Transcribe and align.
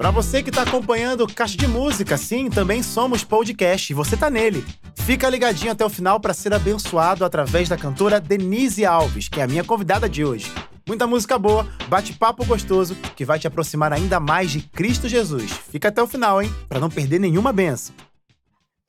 Para 0.00 0.10
você 0.10 0.42
que 0.42 0.50
tá 0.50 0.62
acompanhando 0.62 1.26
Caixa 1.26 1.58
de 1.58 1.68
Música, 1.68 2.16
sim, 2.16 2.48
também 2.48 2.82
somos 2.82 3.22
podcast 3.22 3.92
e 3.92 3.94
você 3.94 4.16
tá 4.16 4.30
nele. 4.30 4.64
Fica 4.94 5.28
ligadinho 5.28 5.70
até 5.70 5.84
o 5.84 5.90
final 5.90 6.18
para 6.18 6.32
ser 6.32 6.54
abençoado 6.54 7.22
através 7.22 7.68
da 7.68 7.76
cantora 7.76 8.18
Denise 8.18 8.86
Alves, 8.86 9.28
que 9.28 9.40
é 9.40 9.42
a 9.42 9.46
minha 9.46 9.62
convidada 9.62 10.08
de 10.08 10.24
hoje. 10.24 10.50
Muita 10.88 11.06
música 11.06 11.38
boa, 11.38 11.68
bate-papo 11.86 12.46
gostoso, 12.46 12.96
que 13.14 13.26
vai 13.26 13.38
te 13.38 13.46
aproximar 13.46 13.92
ainda 13.92 14.18
mais 14.18 14.50
de 14.50 14.62
Cristo 14.62 15.06
Jesus. 15.06 15.50
Fica 15.50 15.88
até 15.88 16.02
o 16.02 16.06
final, 16.06 16.40
hein? 16.40 16.50
Para 16.66 16.80
não 16.80 16.88
perder 16.88 17.18
nenhuma 17.18 17.52
benção. 17.52 17.94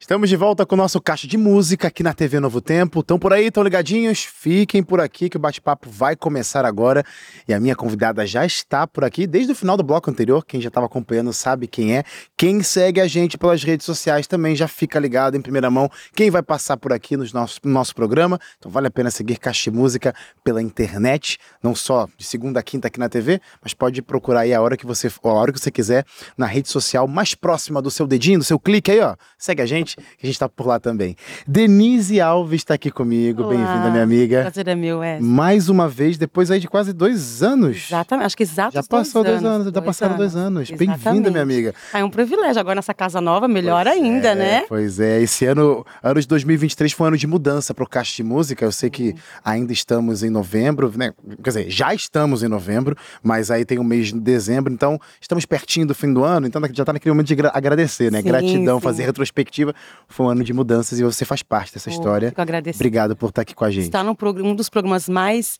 Estamos 0.01 0.29
de 0.29 0.35
volta 0.35 0.65
com 0.65 0.73
o 0.73 0.77
nosso 0.77 0.99
caixa 0.99 1.27
de 1.27 1.37
música 1.37 1.87
aqui 1.87 2.01
na 2.01 2.11
TV 2.11 2.39
Novo 2.39 2.59
Tempo. 2.59 3.01
Estão 3.01 3.19
por 3.19 3.31
aí, 3.31 3.45
estão 3.45 3.61
ligadinhos? 3.61 4.23
Fiquem 4.23 4.81
por 4.81 4.99
aqui 4.99 5.29
que 5.29 5.37
o 5.37 5.39
bate-papo 5.39 5.91
vai 5.91 6.15
começar 6.15 6.65
agora. 6.65 7.05
E 7.47 7.53
a 7.53 7.59
minha 7.59 7.75
convidada 7.75 8.25
já 8.25 8.43
está 8.43 8.87
por 8.87 9.05
aqui 9.05 9.27
desde 9.27 9.51
o 9.51 9.55
final 9.55 9.77
do 9.77 9.83
bloco 9.83 10.09
anterior. 10.09 10.43
Quem 10.43 10.59
já 10.59 10.69
estava 10.69 10.87
acompanhando 10.87 11.31
sabe 11.31 11.67
quem 11.67 11.95
é. 11.95 12.03
Quem 12.35 12.63
segue 12.63 12.99
a 12.99 13.07
gente 13.07 13.37
pelas 13.37 13.63
redes 13.63 13.85
sociais 13.85 14.25
também 14.25 14.55
já 14.55 14.67
fica 14.67 14.99
ligado 14.99 15.37
em 15.37 15.41
primeira 15.41 15.69
mão. 15.69 15.87
Quem 16.15 16.31
vai 16.31 16.41
passar 16.41 16.77
por 16.77 16.91
aqui 16.91 17.15
no 17.15 17.23
nosso, 17.31 17.59
no 17.63 17.71
nosso 17.71 17.93
programa. 17.93 18.39
Então 18.57 18.71
vale 18.71 18.87
a 18.87 18.91
pena 18.91 19.11
seguir 19.11 19.37
Caixa 19.37 19.69
de 19.69 19.77
Música 19.77 20.15
pela 20.43 20.63
internet, 20.63 21.37
não 21.61 21.75
só 21.75 22.07
de 22.17 22.25
segunda 22.25 22.59
a 22.59 22.63
quinta 22.63 22.87
aqui 22.87 22.99
na 22.99 23.07
TV, 23.07 23.39
mas 23.61 23.75
pode 23.75 24.01
procurar 24.01 24.41
aí 24.41 24.53
a 24.53 24.61
hora 24.63 24.75
que 24.75 24.85
você, 24.85 25.11
a 25.23 25.29
hora 25.29 25.53
que 25.53 25.59
você 25.59 25.69
quiser 25.69 26.03
na 26.35 26.47
rede 26.47 26.69
social 26.69 27.07
mais 27.07 27.35
próxima 27.35 27.83
do 27.83 27.91
seu 27.91 28.07
dedinho, 28.07 28.39
do 28.39 28.43
seu 28.43 28.59
clique 28.59 28.89
aí, 28.89 28.99
ó. 28.99 29.15
Segue 29.37 29.61
a 29.61 29.65
gente 29.67 29.90
que 29.95 30.23
a 30.23 30.25
gente 30.25 30.35
está 30.35 30.49
por 30.49 30.67
lá 30.67 30.79
também. 30.79 31.15
Denise 31.47 32.19
Alves 32.19 32.61
está 32.61 32.75
aqui 32.75 32.91
comigo. 32.91 33.47
Bem-vinda, 33.47 33.89
minha 33.89 34.03
amiga. 34.03 34.41
Prazer 34.41 34.67
é 34.67 34.75
meu, 34.75 35.01
é. 35.03 35.19
Mais 35.19 35.69
uma 35.69 35.87
vez, 35.87 36.17
depois 36.17 36.51
aí 36.51 36.59
de 36.59 36.67
quase 36.67 36.93
dois 36.93 37.43
anos. 37.43 37.87
Exatamente, 37.87 38.25
acho 38.25 38.37
que 38.37 38.43
exato. 38.43 38.73
Já 38.73 38.83
passou 38.83 39.23
dois, 39.23 39.43
anos, 39.43 39.67
anos, 39.67 39.73
já 39.73 39.81
passaram 39.81 40.17
dois 40.17 40.35
anos. 40.35 40.71
Bem-vinda, 40.71 41.29
minha 41.29 41.43
amiga. 41.43 41.73
Ah, 41.93 41.99
é 41.99 42.03
um 42.03 42.09
privilégio 42.09 42.59
agora 42.59 42.75
nessa 42.75 42.93
casa 42.93 43.21
nova, 43.21 43.47
melhor 43.47 43.85
pois 43.85 43.95
ainda, 43.95 44.29
é, 44.29 44.35
né? 44.35 44.65
Pois 44.67 44.99
é, 44.99 45.21
esse 45.21 45.45
ano, 45.45 45.85
ano 46.01 46.19
de 46.19 46.27
2023 46.27 46.91
foi 46.93 47.05
um 47.05 47.07
ano 47.09 47.17
de 47.17 47.27
mudança 47.27 47.73
para 47.73 47.83
o 47.83 47.87
Caixa 47.87 48.15
de 48.15 48.23
Música. 48.23 48.65
Eu 48.65 48.71
sei 48.71 48.89
que 48.89 49.09
uhum. 49.09 49.15
ainda 49.43 49.73
estamos 49.73 50.23
em 50.23 50.29
novembro, 50.29 50.91
né? 50.95 51.11
Quer 51.43 51.49
dizer, 51.49 51.69
já 51.69 51.93
estamos 51.93 52.43
em 52.43 52.47
novembro, 52.47 52.95
mas 53.23 53.51
aí 53.51 53.65
tem 53.65 53.79
o 53.79 53.83
mês 53.83 54.07
de 54.07 54.19
dezembro, 54.19 54.71
então 54.71 54.99
estamos 55.19 55.45
pertinho 55.45 55.87
do 55.87 55.95
fim 55.95 56.13
do 56.13 56.23
ano, 56.23 56.47
então 56.47 56.61
já 56.73 56.83
está 56.83 56.93
naquele 56.93 57.13
momento 57.13 57.27
de 57.27 57.35
agradecer, 57.53 58.11
né? 58.11 58.21
Sim, 58.21 58.27
Gratidão, 58.27 58.79
sim. 58.79 58.83
fazer 58.83 59.05
retrospectiva. 59.05 59.73
Foi 60.07 60.25
um 60.25 60.29
ano 60.29 60.43
de 60.43 60.53
mudanças 60.53 60.99
e 60.99 61.03
você 61.03 61.23
faz 61.23 61.41
parte 61.41 61.73
dessa 61.73 61.89
oh, 61.89 61.93
história. 61.93 62.29
Fico 62.29 62.41
agradecido. 62.41 62.81
Obrigado 62.81 63.15
por 63.15 63.29
estar 63.29 63.41
aqui 63.43 63.55
com 63.55 63.63
a 63.63 63.71
gente. 63.71 63.85
Está 63.85 64.03
num 64.03 64.15
um 64.43 64.55
dos 64.55 64.69
programas 64.69 65.07
mais 65.07 65.57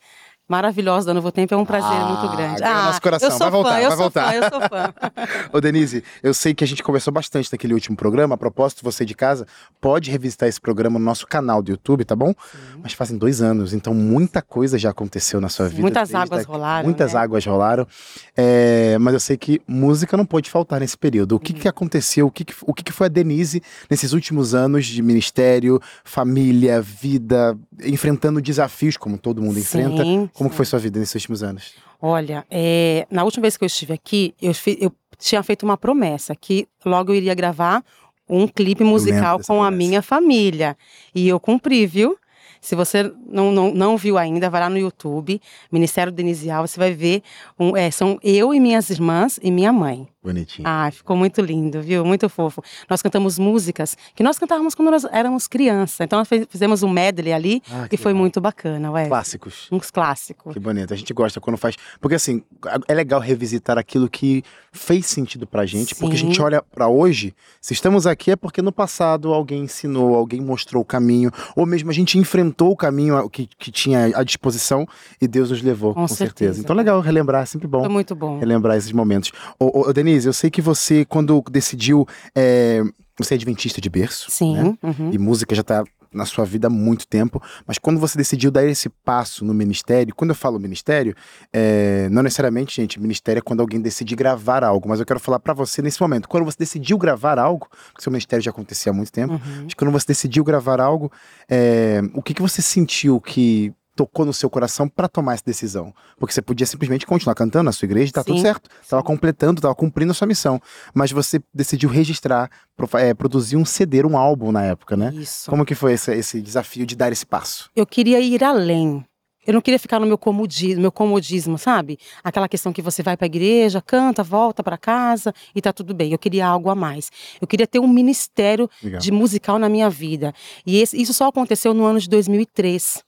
maravilhosa 0.52 1.08
da 1.08 1.14
Novo 1.14 1.32
Tempo. 1.32 1.54
É 1.54 1.58
um 1.58 1.66
prazer 1.66 1.90
ah, 1.90 2.06
muito 2.06 2.36
grande. 2.36 2.62
Ah, 2.62 2.88
nosso 2.88 3.02
coração. 3.02 3.30
Eu 3.30 3.32
sou 3.32 3.40
vai 3.40 3.52
voltar, 3.52 3.82
fã, 3.82 3.88
vai 3.88 3.98
voltar. 3.98 4.26
Fã, 4.26 4.34
eu 4.34 4.50
sou 4.50 4.62
fã. 4.62 4.94
Ô, 5.54 5.62
Denise, 5.62 6.04
eu 6.22 6.34
sei 6.34 6.54
que 6.54 6.62
a 6.62 6.68
gente 6.68 6.84
conversou 6.84 7.14
bastante 7.14 7.50
naquele 7.50 7.74
último 7.74 7.96
programa. 7.96 8.36
A 8.36 8.38
propósito, 8.38 8.84
você 8.84 9.06
de 9.06 9.16
casa 9.16 9.48
pode 9.80 10.12
revisitar 10.12 10.50
esse 10.50 10.60
programa 10.60 11.00
no 11.00 11.06
nosso 11.06 11.26
canal 11.26 11.62
do 11.62 11.72
YouTube, 11.72 12.04
tá 12.04 12.16
bom? 12.18 12.34
Sim. 12.52 12.82
Mas 12.84 12.92
fazem 12.92 13.18
dois 13.18 13.42
anos, 13.42 13.74
então 13.74 13.94
muita 13.94 14.42
coisa 14.42 14.78
já 14.78 14.90
aconteceu 14.90 15.40
na 15.40 15.48
sua 15.48 15.70
vida. 15.70 15.82
Muitas 15.82 16.14
águas 16.14 16.46
rolaram. 16.46 16.84
Muitas 16.84 17.14
né? 17.14 17.20
águas 17.20 17.46
rolaram. 17.46 17.88
É, 18.36 18.98
mas 19.00 19.14
eu 19.14 19.20
sei 19.22 19.38
que 19.38 19.62
música 19.66 20.18
não 20.18 20.26
pode 20.26 20.50
faltar 20.50 20.82
nesse 20.82 20.98
período. 20.98 21.38
O 21.38 21.40
que, 21.40 21.54
uhum. 21.54 21.60
que 21.60 21.68
aconteceu? 21.68 22.28
O, 22.28 22.32
que, 22.32 22.44
que, 22.44 22.54
o 22.64 22.74
que, 22.74 22.84
que 22.84 22.92
foi 22.92 23.06
a 23.06 23.10
Denise 23.10 23.64
nesses 23.90 24.12
últimos 24.12 24.54
anos 24.54 24.86
de 24.86 25.02
ministério, 25.02 25.82
família, 26.04 26.82
vida, 26.82 27.58
enfrentando 27.86 28.42
desafios 28.42 28.98
como 28.98 29.18
todo 29.18 29.42
mundo 29.42 29.56
sim, 29.56 29.62
enfrenta? 29.62 30.04
Como 30.42 30.50
sim. 30.50 30.56
foi 30.58 30.66
sua 30.66 30.80
vida 30.80 31.00
nesses 31.00 31.14
últimos 31.14 31.44
anos? 31.44 31.76
Olha, 32.02 32.44
é, 32.50 33.06
na 33.12 33.24
última 33.24 33.44
vez 33.44 33.56
que 33.56 33.64
eu 33.64 33.68
estive 33.68 33.94
aqui, 33.94 34.34
eu, 34.42 34.52
eu 34.80 34.92
tinha 35.20 35.44
feito 35.44 35.62
uma 35.62 35.78
promessa 35.78 36.36
que 36.36 36.68
logo 36.84 37.12
eu 37.12 37.16
iria 37.16 37.36
gravar 37.36 37.84
um 38.28 38.48
clipe 38.48 38.84
musical 38.84 39.38
com 39.38 39.46
promessa. 39.46 39.68
a 39.68 39.72
minha 39.72 40.02
família. 40.02 40.76
E 41.14 41.28
eu 41.28 41.40
cumpri, 41.40 41.86
viu? 41.86 42.18
Se 42.60 42.76
você 42.76 43.12
não, 43.28 43.52
não, 43.52 43.72
não 43.72 43.98
viu 43.98 44.18
ainda, 44.18 44.50
vai 44.50 44.62
lá 44.62 44.70
no 44.70 44.78
YouTube, 44.78 45.40
Ministério 45.72 46.12
Denise 46.12 46.50
Alves, 46.50 46.72
você 46.72 46.80
vai 46.80 46.94
ver. 46.94 47.22
Um, 47.60 47.78
é, 47.78 47.92
são 47.92 48.20
eu 48.24 48.54
e 48.54 48.60
minhas 48.60 48.90
irmãs 48.90 49.40
e 49.44 49.52
minha 49.52 49.72
mãe. 49.72 50.08
Bonitinho. 50.24 50.68
Ah, 50.68 50.90
ficou 50.92 51.18
muito 51.18 51.42
lindo, 51.42 51.82
viu? 51.82 52.06
Muito 52.06 52.30
fofo. 52.30 52.62
Nós 52.88 53.02
cantamos 53.02 53.40
músicas 53.40 53.98
que 54.16 54.22
nós 54.22 54.38
cantávamos 54.38 54.76
quando 54.76 54.92
nós 54.92 55.04
éramos 55.06 55.48
criança. 55.48 56.04
Então 56.04 56.20
nós 56.20 56.28
fizemos 56.48 56.84
um 56.84 56.90
medley 56.90 57.34
ali 57.34 57.64
ah, 57.72 57.88
e 57.92 57.98
foi 57.98 58.12
legal. 58.12 58.22
muito 58.22 58.40
bacana, 58.40 58.92
ué. 58.92 59.08
Clássicos. 59.08 59.68
Uns 59.72 59.90
clássicos. 59.90 60.54
Que 60.54 60.60
bonito. 60.60 60.94
A 60.94 60.98
gente 60.98 61.12
gosta 61.14 61.42
quando 61.42 61.58
faz. 61.58 61.76
Porque 62.00 62.16
assim, 62.16 62.44
é 62.88 62.94
legal 62.94 63.20
revisitar 63.20 63.78
aquilo 63.78 64.08
que 64.08 64.44
fez 64.72 65.06
sentido 65.08 65.46
pra 65.46 65.66
gente, 65.66 65.96
Sim. 65.96 66.00
porque 66.00 66.16
a 66.16 66.20
gente 66.20 66.42
olha 66.42 66.62
para 66.62 66.88
hoje, 66.88 67.36
se 67.60 67.74
estamos 67.74 68.08
aqui 68.08 68.32
é 68.32 68.36
porque 68.36 68.62
no 68.62 68.72
passado 68.72 69.34
alguém 69.34 69.64
ensinou, 69.64 70.16
alguém 70.16 70.40
mostrou 70.40 70.82
o 70.82 70.86
caminho, 70.86 71.30
ou 71.56 71.66
mesmo 71.66 71.90
a 71.90 71.94
gente 71.94 72.18
enfrentou 72.18 72.72
o 72.72 72.76
caminho 72.76 73.30
que, 73.30 73.48
que 73.58 73.70
tinha 73.70 74.18
à 74.18 74.24
disposição 74.24 74.88
e 75.20 75.28
Deus 75.28 75.50
nos 75.50 75.62
levou, 75.62 75.94
com, 75.94 76.02
com 76.02 76.08
certeza. 76.08 76.28
certeza. 76.28 76.60
Então 76.62 76.76
legal 76.76 77.02
relembrar, 77.02 77.44
é 77.44 77.46
sempre 77.46 77.68
bom. 77.68 77.82
Foi 77.82 77.90
muito 77.90 78.16
bom. 78.16 78.40
Relembrar 78.40 78.78
esses 78.78 78.92
momentos. 78.92 79.32
Ô, 79.60 79.88
ô, 79.90 79.94
Denise, 79.94 80.11
Denise, 80.12 80.28
eu 80.28 80.34
sei 80.34 80.50
que 80.50 80.62
você, 80.62 81.06
quando 81.06 81.42
decidiu. 81.50 82.08
É, 82.36 82.84
você 83.18 83.36
é 83.36 83.38
adventista 83.38 83.80
de 83.80 83.90
berço. 83.90 84.32
Sim. 84.32 84.56
Né? 84.56 84.78
Uhum. 84.82 85.12
E 85.12 85.18
música 85.18 85.54
já 85.54 85.62
está 85.62 85.84
na 86.14 86.26
sua 86.26 86.44
vida 86.44 86.68
há 86.68 86.70
muito 86.70 87.08
tempo, 87.08 87.42
mas 87.66 87.78
quando 87.78 87.98
você 87.98 88.18
decidiu 88.18 88.52
dar 88.52 88.66
esse 88.66 88.90
passo 88.90 89.46
no 89.46 89.54
ministério, 89.54 90.14
quando 90.14 90.32
eu 90.32 90.36
falo 90.36 90.60
ministério, 90.60 91.16
é, 91.54 92.10
não 92.10 92.22
necessariamente, 92.22 92.76
gente, 92.76 93.00
ministério 93.00 93.40
é 93.40 93.42
quando 93.42 93.62
alguém 93.62 93.80
decide 93.80 94.14
gravar 94.14 94.62
algo, 94.62 94.90
mas 94.90 95.00
eu 95.00 95.06
quero 95.06 95.22
falar 95.22 95.40
para 95.40 95.54
você 95.54 95.82
nesse 95.82 96.02
momento, 96.02 96.28
quando 96.28 96.44
você 96.44 96.58
decidiu 96.60 96.98
gravar 96.98 97.40
algo, 97.40 97.70
porque 97.70 98.04
seu 98.04 98.12
ministério 98.12 98.44
já 98.44 98.52
acontecia 98.52 98.92
há 98.92 98.94
muito 98.94 99.10
tempo, 99.10 99.36
uhum. 99.36 99.62
mas 99.64 99.74
quando 99.74 99.92
você 99.92 100.08
decidiu 100.08 100.44
gravar 100.44 100.82
algo, 100.82 101.10
é, 101.50 102.02
o 102.14 102.22
que, 102.22 102.34
que 102.34 102.42
você 102.42 102.62
sentiu 102.62 103.22
que 103.22 103.74
tocou 103.96 104.26
no 104.26 104.34
seu 104.34 104.50
coração 104.50 104.88
para 104.88 105.08
tomar 105.08 105.34
essa 105.34 105.44
decisão? 105.46 105.94
Porque 106.18 106.34
você 106.34 106.42
podia 106.42 106.66
simplesmente 106.66 107.06
continuar 107.06 107.36
cantando 107.36 107.66
na 107.66 107.72
sua 107.72 107.86
igreja 107.86 108.10
e 108.10 108.14
tá 108.14 108.24
sim, 108.24 108.32
tudo 108.32 108.42
certo. 108.42 108.70
Tava 108.88 109.04
completando, 109.04 109.62
tava 109.62 109.76
cumprindo 109.76 110.12
a 110.12 110.14
sua 110.14 110.28
missão. 110.28 110.62
Mas 110.94 111.12
você 111.12 111.42
decidiu 111.54 111.90
registrar, 111.90 112.50
é, 112.96 113.14
produzir 113.14 113.56
um 113.56 113.66
CD, 113.66 114.04
um 114.04 114.18
álbum 114.18 114.52
na 114.52 114.64
época, 114.64 114.98
né? 114.98 115.12
Isso. 115.14 115.50
Como 115.50 115.66
que 115.66 115.76
foi 115.76 115.94
esse, 115.94 116.14
esse 116.14 116.42
desafio 116.42 116.86
de 116.86 116.96
dar 116.96 117.12
esse 117.12 117.26
passo? 117.26 117.70
Eu 117.76 117.86
queria 117.86 118.20
ir 118.20 118.44
além. 118.44 119.06
Eu 119.46 119.56
não 119.56 119.62
queria 119.62 119.80
ficar 119.80 120.00
no 120.00 120.06
meu 120.06 120.18
comodismo, 120.18 120.82
meu 120.82 120.92
comodismo, 120.92 121.58
sabe? 121.58 121.98
Aquela 122.24 122.48
questão 122.48 122.72
que 122.72 122.82
você 122.82 123.02
vai 123.02 123.18
para 123.18 123.26
a 123.26 123.28
igreja, 123.28 123.82
canta, 123.82 124.22
volta 124.22 124.64
para 124.64 124.78
casa 124.78 125.34
e 125.56 125.62
tá 125.62 125.74
tudo 125.74 125.96
bem. 125.96 126.12
Eu 126.12 126.20
queria 126.20 126.46
algo 126.46 126.70
a 126.70 126.76
mais. 126.76 127.10
Eu 127.42 127.48
queria 127.48 127.66
ter 127.66 127.80
um 127.80 127.88
ministério 127.88 128.70
Legal. 128.84 129.02
de 129.02 129.12
musical 129.12 129.58
na 129.58 129.68
minha 129.68 129.90
vida. 129.90 130.32
E 130.66 130.80
esse, 130.80 131.02
isso 131.02 131.14
só 131.14 131.28
aconteceu 131.28 131.74
no 131.74 131.86
ano 131.86 132.00
de 132.00 132.08
2003. 132.08 133.04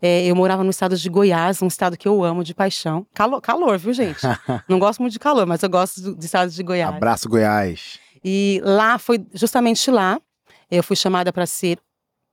É, 0.00 0.24
eu 0.26 0.34
morava 0.34 0.64
no 0.64 0.70
estado 0.70 0.96
de 0.96 1.08
Goiás, 1.08 1.62
um 1.62 1.66
estado 1.66 1.96
que 1.96 2.08
eu 2.08 2.24
amo 2.24 2.42
de 2.42 2.54
paixão. 2.54 3.06
Calor, 3.14 3.40
calor 3.40 3.78
viu, 3.78 3.92
gente? 3.92 4.20
Não 4.68 4.78
gosto 4.78 5.00
muito 5.00 5.12
de 5.12 5.18
calor, 5.18 5.46
mas 5.46 5.62
eu 5.62 5.70
gosto 5.70 6.00
do, 6.00 6.14
do 6.16 6.24
estado 6.24 6.50
de 6.50 6.62
Goiás. 6.62 6.94
Abraço, 6.94 7.28
Goiás. 7.28 7.98
E 8.24 8.60
lá 8.64 8.98
foi 8.98 9.24
justamente 9.32 9.90
lá. 9.90 10.20
Eu 10.70 10.82
fui 10.82 10.96
chamada 10.96 11.32
para 11.32 11.44
ser 11.44 11.78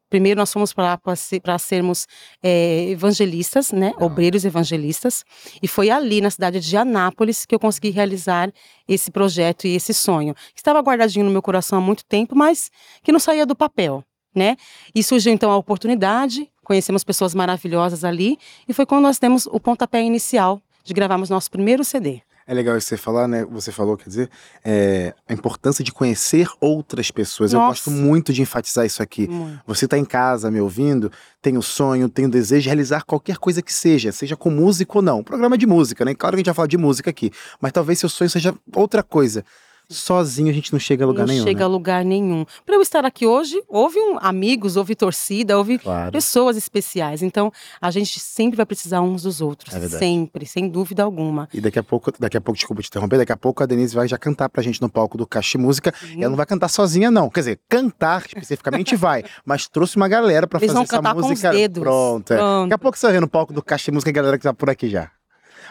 Primeiro, 0.09 0.39
nós 0.39 0.51
fomos 0.51 0.73
para 0.73 0.83
lá 0.83 0.97
para 0.97 1.15
ser, 1.15 1.41
sermos 1.59 2.07
é, 2.41 2.89
evangelistas, 2.89 3.71
né? 3.71 3.93
Obreiros 3.99 4.43
evangelistas. 4.43 5.23
E 5.61 5.67
foi 5.67 5.91
ali, 5.91 6.19
na 6.19 6.31
cidade 6.31 6.59
de 6.59 6.75
Anápolis, 6.75 7.45
que 7.45 7.53
eu 7.53 7.59
consegui 7.59 7.91
realizar 7.91 8.51
esse 8.88 9.11
projeto 9.11 9.67
e 9.67 9.75
esse 9.75 9.93
sonho. 9.93 10.33
Que 10.33 10.59
estava 10.59 10.79
guardadinho 10.79 11.25
no 11.25 11.31
meu 11.31 11.43
coração 11.43 11.77
há 11.77 11.81
muito 11.81 12.03
tempo, 12.05 12.35
mas 12.35 12.71
que 13.03 13.11
não 13.11 13.19
saía 13.19 13.45
do 13.45 13.55
papel, 13.55 14.03
né? 14.35 14.57
E 14.95 15.03
surgiu 15.03 15.31
então 15.31 15.51
a 15.51 15.57
oportunidade, 15.57 16.49
conhecemos 16.69 17.03
pessoas 17.03 17.34
maravilhosas 17.34 18.03
ali 18.03 18.38
e 18.68 18.74
foi 18.74 18.85
quando 18.85 19.02
nós 19.02 19.18
temos 19.18 19.47
o 19.47 19.59
pontapé 19.59 20.03
inicial 20.03 20.62
de 20.84 20.94
gravarmos 20.94 21.28
nosso 21.28 21.50
primeiro 21.50 21.84
CD. 21.84 22.22
É 22.46 22.53
legal 22.53 22.78
isso 22.78 22.88
você 22.88 22.97
falar, 22.97 23.28
né? 23.28 23.44
Você 23.46 23.72
falou, 23.72 23.97
quer 23.97 24.07
dizer, 24.07 24.30
é, 24.63 25.16
a 25.28 25.34
importância 25.34 25.83
de 25.83 25.92
conhecer 25.92 26.48
outras 26.60 27.10
pessoas. 27.10 27.54
Nossa. 27.54 27.63
Eu 27.63 27.69
gosto 27.69 27.92
muito 27.92 28.31
de 28.31 28.44
enfatizar 28.44 28.86
isso 28.86 29.01
aqui. 29.01 29.27
Muito. 29.27 29.62
Você 29.66 29.86
está 29.86 29.98
em 29.98 30.06
casa 30.06 30.51
me 30.51 30.62
ouvindo, 30.62 31.12
tem 31.42 31.57
o 31.57 31.62
sonho, 31.62 32.07
tem 32.07 32.25
o 32.25 32.30
desejo 32.30 32.63
de 32.63 32.69
realizar 32.69 33.04
qualquer 33.04 33.38
coisa 33.38 33.62
que 33.63 33.74
seja, 33.74 34.12
seja 34.12 34.36
com 34.36 34.51
música 34.51 34.92
ou 34.95 35.01
não. 35.01 35.24
Programa 35.24 35.57
de 35.57 35.65
música, 35.65 36.06
né? 36.06 36.13
Claro 36.13 36.36
que 36.36 36.38
a 36.38 36.39
gente 36.42 36.48
vai 36.48 36.56
falar 36.56 36.68
de 36.68 36.77
música 36.77 37.10
aqui, 37.10 37.31
mas 37.60 37.72
talvez 37.72 37.98
seu 37.98 38.10
sonho 38.10 38.30
seja 38.30 38.54
outra 38.75 39.01
coisa 39.01 39.44
sozinho 39.89 40.50
a 40.50 40.53
gente 40.53 40.71
não 40.71 40.80
chega 40.80 41.03
a 41.03 41.07
lugar 41.07 41.21
não 41.21 41.33
nenhum. 41.33 41.39
Não 41.39 41.47
chega 41.47 41.59
né? 41.59 41.65
a 41.65 41.68
lugar 41.68 42.06
nenhum. 42.06 42.45
Para 42.65 42.75
eu 42.75 42.81
estar 42.81 43.06
aqui 43.06 43.25
hoje, 43.25 43.62
houve 43.68 43.97
um, 44.00 44.18
amigos, 44.21 44.75
houve 44.75 44.95
torcida, 44.95 45.57
houve 45.57 45.80
claro. 45.80 46.12
pessoas 46.12 46.56
especiais. 46.56 47.21
Então, 47.21 47.51
a 47.81 47.89
gente 47.89 48.19
sempre 48.19 48.56
vai 48.56 48.65
precisar 48.65 49.01
uns 49.01 49.24
dos 49.24 49.41
outros. 49.41 49.74
É 49.74 49.89
sempre, 49.89 50.45
sem 50.45 50.69
dúvida 50.69 51.03
alguma. 51.03 51.50
E 51.53 51.59
daqui 51.59 51.80
a 51.80 51.83
pouco, 51.83 52.13
daqui 52.19 52.38
a 52.38 52.41
pouco, 52.41 52.57
desculpa 52.57 52.81
te 52.81 52.88
interromper, 52.88 53.18
daqui 53.18 53.31
a 53.31 53.38
pouco 53.38 53.63
a 53.63 53.65
Denise 53.65 53.95
vai 53.95 54.07
já 54.07 54.18
cantar 54.18 54.50
pra 54.50 54.62
gente 54.62 54.81
no 54.81 54.89
palco 54.89 55.18
do 55.18 55.25
Caixa 55.25 55.57
Música. 55.57 55.94
Sim. 56.00 56.19
E 56.19 56.24
ela 56.24 56.30
não 56.30 56.38
vai 56.38 56.45
cantar 56.45 56.68
sozinha, 56.68 57.09
não. 57.09 57.30
Quer 57.30 57.39
dizer, 57.41 57.59
cantar 57.68 58.24
especificamente 58.25 58.95
vai, 58.97 59.24
mas 59.44 59.68
trouxe 59.68 59.95
uma 59.95 60.07
galera 60.07 60.47
para 60.47 60.59
fazer 60.59 60.71
essa 60.71 61.01
música. 61.01 61.19
Com 61.19 61.33
os 61.33 61.41
dedos. 61.41 61.83
Pronto, 61.83 62.33
é. 62.33 62.38
Pronto. 62.38 62.69
Daqui 62.69 62.74
a 62.74 62.77
pouco 62.77 62.97
você 62.97 63.07
vai 63.07 63.19
no 63.19 63.27
palco 63.27 63.53
do 63.53 63.63
Caixa 63.63 63.91
Música 63.91 64.09
a 64.09 64.13
galera 64.13 64.38
que 64.38 64.44
tá 64.44 64.53
por 64.53 64.69
aqui 64.69 64.89
já. 64.89 65.12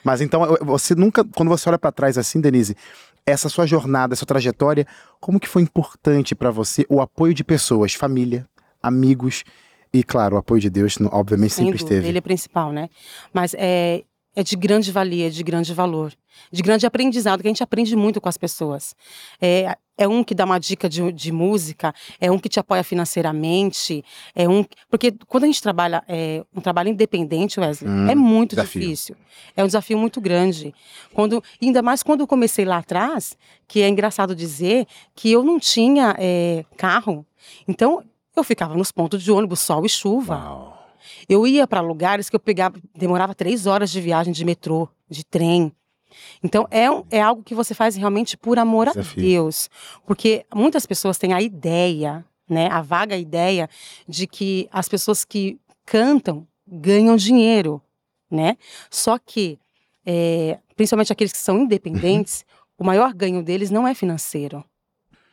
Mas 0.04 0.20
então, 0.20 0.56
você 0.62 0.94
nunca, 0.94 1.24
quando 1.24 1.48
você 1.48 1.68
olha 1.68 1.78
pra 1.78 1.90
trás 1.90 2.16
assim, 2.16 2.40
Denise, 2.40 2.76
essa 3.30 3.48
sua 3.48 3.66
jornada, 3.66 4.14
essa 4.14 4.26
trajetória, 4.26 4.86
como 5.20 5.38
que 5.38 5.48
foi 5.48 5.62
importante 5.62 6.34
pra 6.34 6.50
você 6.50 6.86
o 6.88 7.00
apoio 7.00 7.34
de 7.34 7.44
pessoas, 7.44 7.94
família, 7.94 8.46
amigos 8.82 9.44
e, 9.92 10.02
claro, 10.02 10.36
o 10.36 10.38
apoio 10.38 10.60
de 10.60 10.70
Deus, 10.70 10.96
obviamente, 11.10 11.54
Sem 11.54 11.66
sempre 11.66 11.78
dúvida, 11.78 11.94
esteve. 11.94 12.08
Ele 12.08 12.18
é 12.18 12.20
principal, 12.20 12.72
né? 12.72 12.88
Mas 13.32 13.54
é, 13.56 14.04
é 14.38 14.42
de 14.44 14.54
grande 14.54 14.92
valia, 14.92 15.28
de 15.28 15.42
grande 15.42 15.74
valor, 15.74 16.12
de 16.52 16.62
grande 16.62 16.86
aprendizado, 16.86 17.40
que 17.42 17.48
a 17.48 17.50
gente 17.50 17.62
aprende 17.64 17.96
muito 17.96 18.20
com 18.20 18.28
as 18.28 18.38
pessoas. 18.38 18.94
É, 19.40 19.76
é 19.96 20.06
um 20.06 20.22
que 20.22 20.32
dá 20.32 20.44
uma 20.44 20.60
dica 20.60 20.88
de, 20.88 21.10
de 21.10 21.32
música, 21.32 21.92
é 22.20 22.30
um 22.30 22.38
que 22.38 22.48
te 22.48 22.60
apoia 22.60 22.84
financeiramente, 22.84 24.04
é 24.36 24.48
um. 24.48 24.64
Porque 24.88 25.12
quando 25.26 25.42
a 25.42 25.46
gente 25.48 25.60
trabalha 25.60 26.04
é, 26.06 26.44
um 26.54 26.60
trabalho 26.60 26.88
independente, 26.88 27.58
Wesley, 27.58 27.90
Hum, 27.90 28.08
é 28.08 28.14
muito 28.14 28.50
desafio. 28.50 28.80
difícil. 28.80 29.16
É 29.56 29.64
um 29.64 29.66
desafio 29.66 29.98
muito 29.98 30.20
grande. 30.20 30.72
Quando, 31.12 31.42
ainda 31.60 31.82
mais 31.82 32.04
quando 32.04 32.20
eu 32.20 32.26
comecei 32.28 32.64
lá 32.64 32.76
atrás, 32.78 33.36
que 33.66 33.82
é 33.82 33.88
engraçado 33.88 34.36
dizer 34.36 34.86
que 35.16 35.32
eu 35.32 35.42
não 35.42 35.58
tinha 35.58 36.14
é, 36.16 36.64
carro. 36.76 37.26
Então, 37.66 38.04
eu 38.36 38.44
ficava 38.44 38.76
nos 38.76 38.92
pontos 38.92 39.20
de 39.20 39.32
ônibus, 39.32 39.58
sol 39.58 39.84
e 39.84 39.88
chuva. 39.88 40.36
Uau. 40.36 40.77
Eu 41.28 41.46
ia 41.46 41.66
para 41.66 41.80
lugares 41.80 42.28
que 42.30 42.36
eu 42.36 42.40
pegava, 42.40 42.76
demorava 42.94 43.34
três 43.34 43.66
horas 43.66 43.90
de 43.90 44.00
viagem 44.00 44.32
de 44.32 44.44
metrô, 44.44 44.88
de 45.08 45.24
trem. 45.24 45.72
Então 46.42 46.66
é, 46.70 46.90
um- 46.90 47.04
é 47.10 47.20
algo 47.20 47.42
que 47.42 47.54
você 47.54 47.74
faz 47.74 47.94
realmente 47.96 48.36
por 48.36 48.58
amor 48.58 48.86
Desafio. 48.88 49.22
a 49.22 49.26
Deus, 49.26 49.68
porque 50.06 50.44
muitas 50.54 50.86
pessoas 50.86 51.18
têm 51.18 51.32
a 51.32 51.42
ideia, 51.42 52.24
né, 52.48 52.68
a 52.70 52.80
vaga 52.80 53.16
ideia 53.16 53.68
de 54.08 54.26
que 54.26 54.68
as 54.72 54.88
pessoas 54.88 55.24
que 55.24 55.58
cantam 55.84 56.46
ganham 56.66 57.16
dinheiro, 57.16 57.80
né? 58.30 58.56
Só 58.90 59.18
que, 59.18 59.58
é, 60.04 60.58
principalmente 60.76 61.12
aqueles 61.12 61.32
que 61.32 61.38
são 61.38 61.58
independentes, 61.60 62.44
o 62.78 62.84
maior 62.84 63.12
ganho 63.12 63.42
deles 63.42 63.70
não 63.70 63.86
é 63.86 63.94
financeiro. 63.94 64.64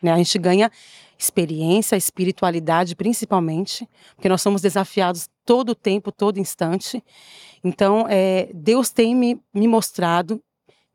Né? 0.02 0.12
A 0.12 0.18
gente 0.18 0.38
ganha 0.38 0.70
experiência, 1.18 1.96
espiritualidade, 1.96 2.96
principalmente, 2.96 3.88
porque 4.16 4.30
nós 4.30 4.42
somos 4.42 4.62
desafiados 4.62 5.30
todo 5.46 5.70
o 5.70 5.76
tempo, 5.76 6.12
todo 6.12 6.40
instante. 6.40 7.04
Então, 7.64 8.06
é, 8.10 8.50
Deus 8.54 8.90
tem 8.90 9.16
me, 9.16 9.40
me 9.54 9.68
mostrado 9.68 10.42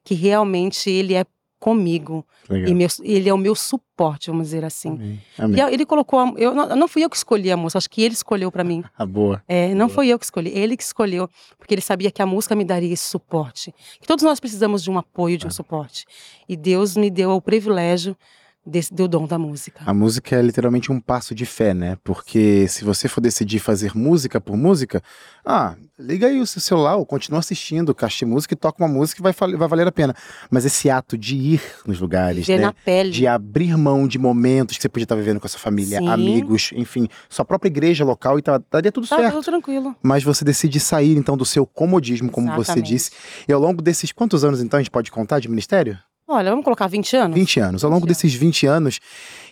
que 0.05 0.14
realmente 0.14 0.91
Ele 0.91 1.14
é 1.14 1.25
comigo 1.58 2.25
e 2.49 2.75
meu- 2.75 2.88
Ele 3.02 3.29
é 3.29 3.35
o 3.35 3.37
meu 3.37 3.55
suporte, 3.55 4.31
vamos 4.31 4.47
dizer 4.47 4.64
assim. 4.64 4.88
Amém. 4.93 5.20
E 5.38 5.43
Amém. 5.43 5.61
a- 5.61 5.70
ele 5.70 5.85
colocou, 5.85 6.19
a- 6.19 6.32
eu 6.38 6.55
não, 6.55 6.75
não 6.75 6.88
fui 6.88 7.05
eu 7.05 7.11
que 7.11 7.17
escolhi 7.17 7.50
a 7.52 7.56
música, 7.56 7.76
acho 7.76 7.91
que 7.91 8.00
ele 8.02 8.14
escolheu 8.14 8.50
para 8.50 8.64
mim. 8.64 8.82
Ah, 8.97 9.05
boa. 9.05 9.43
É, 9.47 9.69
não 9.75 9.87
Boa. 9.87 9.94
foi 9.94 10.08
eu 10.08 10.19
que 10.19 10.25
escolhi, 10.25 10.50
ele 10.56 10.75
que 10.75 10.82
escolheu, 10.82 11.29
porque 11.58 11.75
ele 11.75 11.82
sabia 11.82 12.11
que 12.11 12.23
a 12.23 12.26
música 12.26 12.56
me 12.56 12.64
daria 12.64 12.91
esse 12.94 13.05
suporte. 13.05 13.75
Que 14.00 14.06
todos 14.06 14.25
nós 14.25 14.41
precisamos 14.41 14.82
de 14.82 14.91
um 14.91 14.97
apoio, 14.97 15.37
de 15.37 15.44
um 15.44 15.49
Ah. 15.49 15.52
suporte. 15.52 16.06
E 16.49 16.56
Deus 16.56 16.97
me 16.97 17.11
deu 17.11 17.31
o 17.32 17.43
privilégio 17.43 18.17
desse, 18.64 18.92
do 18.92 19.08
dom 19.08 19.26
da 19.26 19.38
música. 19.38 19.80
A 19.86 19.94
música 19.94 20.36
é 20.36 20.42
literalmente 20.42 20.92
um 20.92 21.00
passo 21.00 21.34
de 21.34 21.46
fé, 21.46 21.72
né? 21.74 21.96
Porque 22.04 22.66
se 22.68 22.84
você 22.84 23.08
for 23.08 23.20
decidir 23.20 23.58
fazer 23.58 23.96
música 23.96 24.40
por 24.40 24.56
música, 24.56 25.02
ah, 25.44 25.74
liga 25.98 26.26
aí 26.26 26.40
o 26.40 26.46
seu 26.46 26.60
celular, 26.60 26.96
ou 26.96 27.06
continua 27.06 27.40
assistindo, 27.40 27.94
caixa 27.94 28.26
música 28.26 28.54
e 28.54 28.56
toca 28.56 28.82
uma 28.82 28.88
música 28.92 29.16
que 29.16 29.22
vai, 29.22 29.32
vai 29.56 29.68
valer 29.68 29.86
a 29.86 29.92
pena. 29.92 30.14
Mas 30.50 30.64
esse 30.64 30.90
ato 30.90 31.16
de 31.16 31.36
ir 31.36 31.62
nos 31.86 32.00
lugares, 32.00 32.46
Ver 32.46 32.58
né? 32.58 32.64
na 32.66 32.72
pele. 32.72 33.10
De 33.10 33.26
abrir 33.26 33.76
mão 33.76 34.06
de 34.06 34.18
momentos 34.18 34.76
que 34.76 34.82
você 34.82 34.88
podia 34.88 35.04
estar 35.04 35.16
vivendo 35.16 35.40
com 35.40 35.46
a 35.46 35.50
sua 35.50 35.60
família, 35.60 35.98
Sim. 35.98 36.08
amigos, 36.08 36.70
enfim, 36.74 37.08
sua 37.28 37.44
própria 37.44 37.68
igreja 37.68 38.04
local 38.04 38.38
e 38.38 38.42
tá, 38.42 38.60
daria 38.70 38.92
tudo 38.92 39.06
Tá 39.06 39.16
certo. 39.16 39.32
tudo 39.32 39.44
tranquilo. 39.44 39.96
Mas 40.02 40.22
você 40.22 40.44
decide 40.44 40.78
sair, 40.78 41.16
então, 41.16 41.36
do 41.36 41.44
seu 41.44 41.66
comodismo, 41.66 42.30
como 42.30 42.46
você 42.48 42.60
Exatamente. 42.72 42.88
disse. 42.88 43.10
E 43.48 43.52
ao 43.52 43.60
longo 43.60 43.80
desses 43.82 44.12
quantos 44.12 44.44
anos, 44.44 44.60
então, 44.60 44.78
a 44.78 44.82
gente 44.82 44.90
pode 44.90 45.10
contar 45.10 45.40
de 45.40 45.48
ministério? 45.48 45.98
Olha, 46.30 46.50
vamos 46.50 46.64
colocar 46.64 46.86
20 46.86 47.16
anos? 47.16 47.34
20 47.34 47.60
anos. 47.60 47.84
Ao 47.84 47.90
longo 47.90 48.06
20 48.06 48.08
desses 48.08 48.34
20 48.34 48.66
anos, 48.66 49.00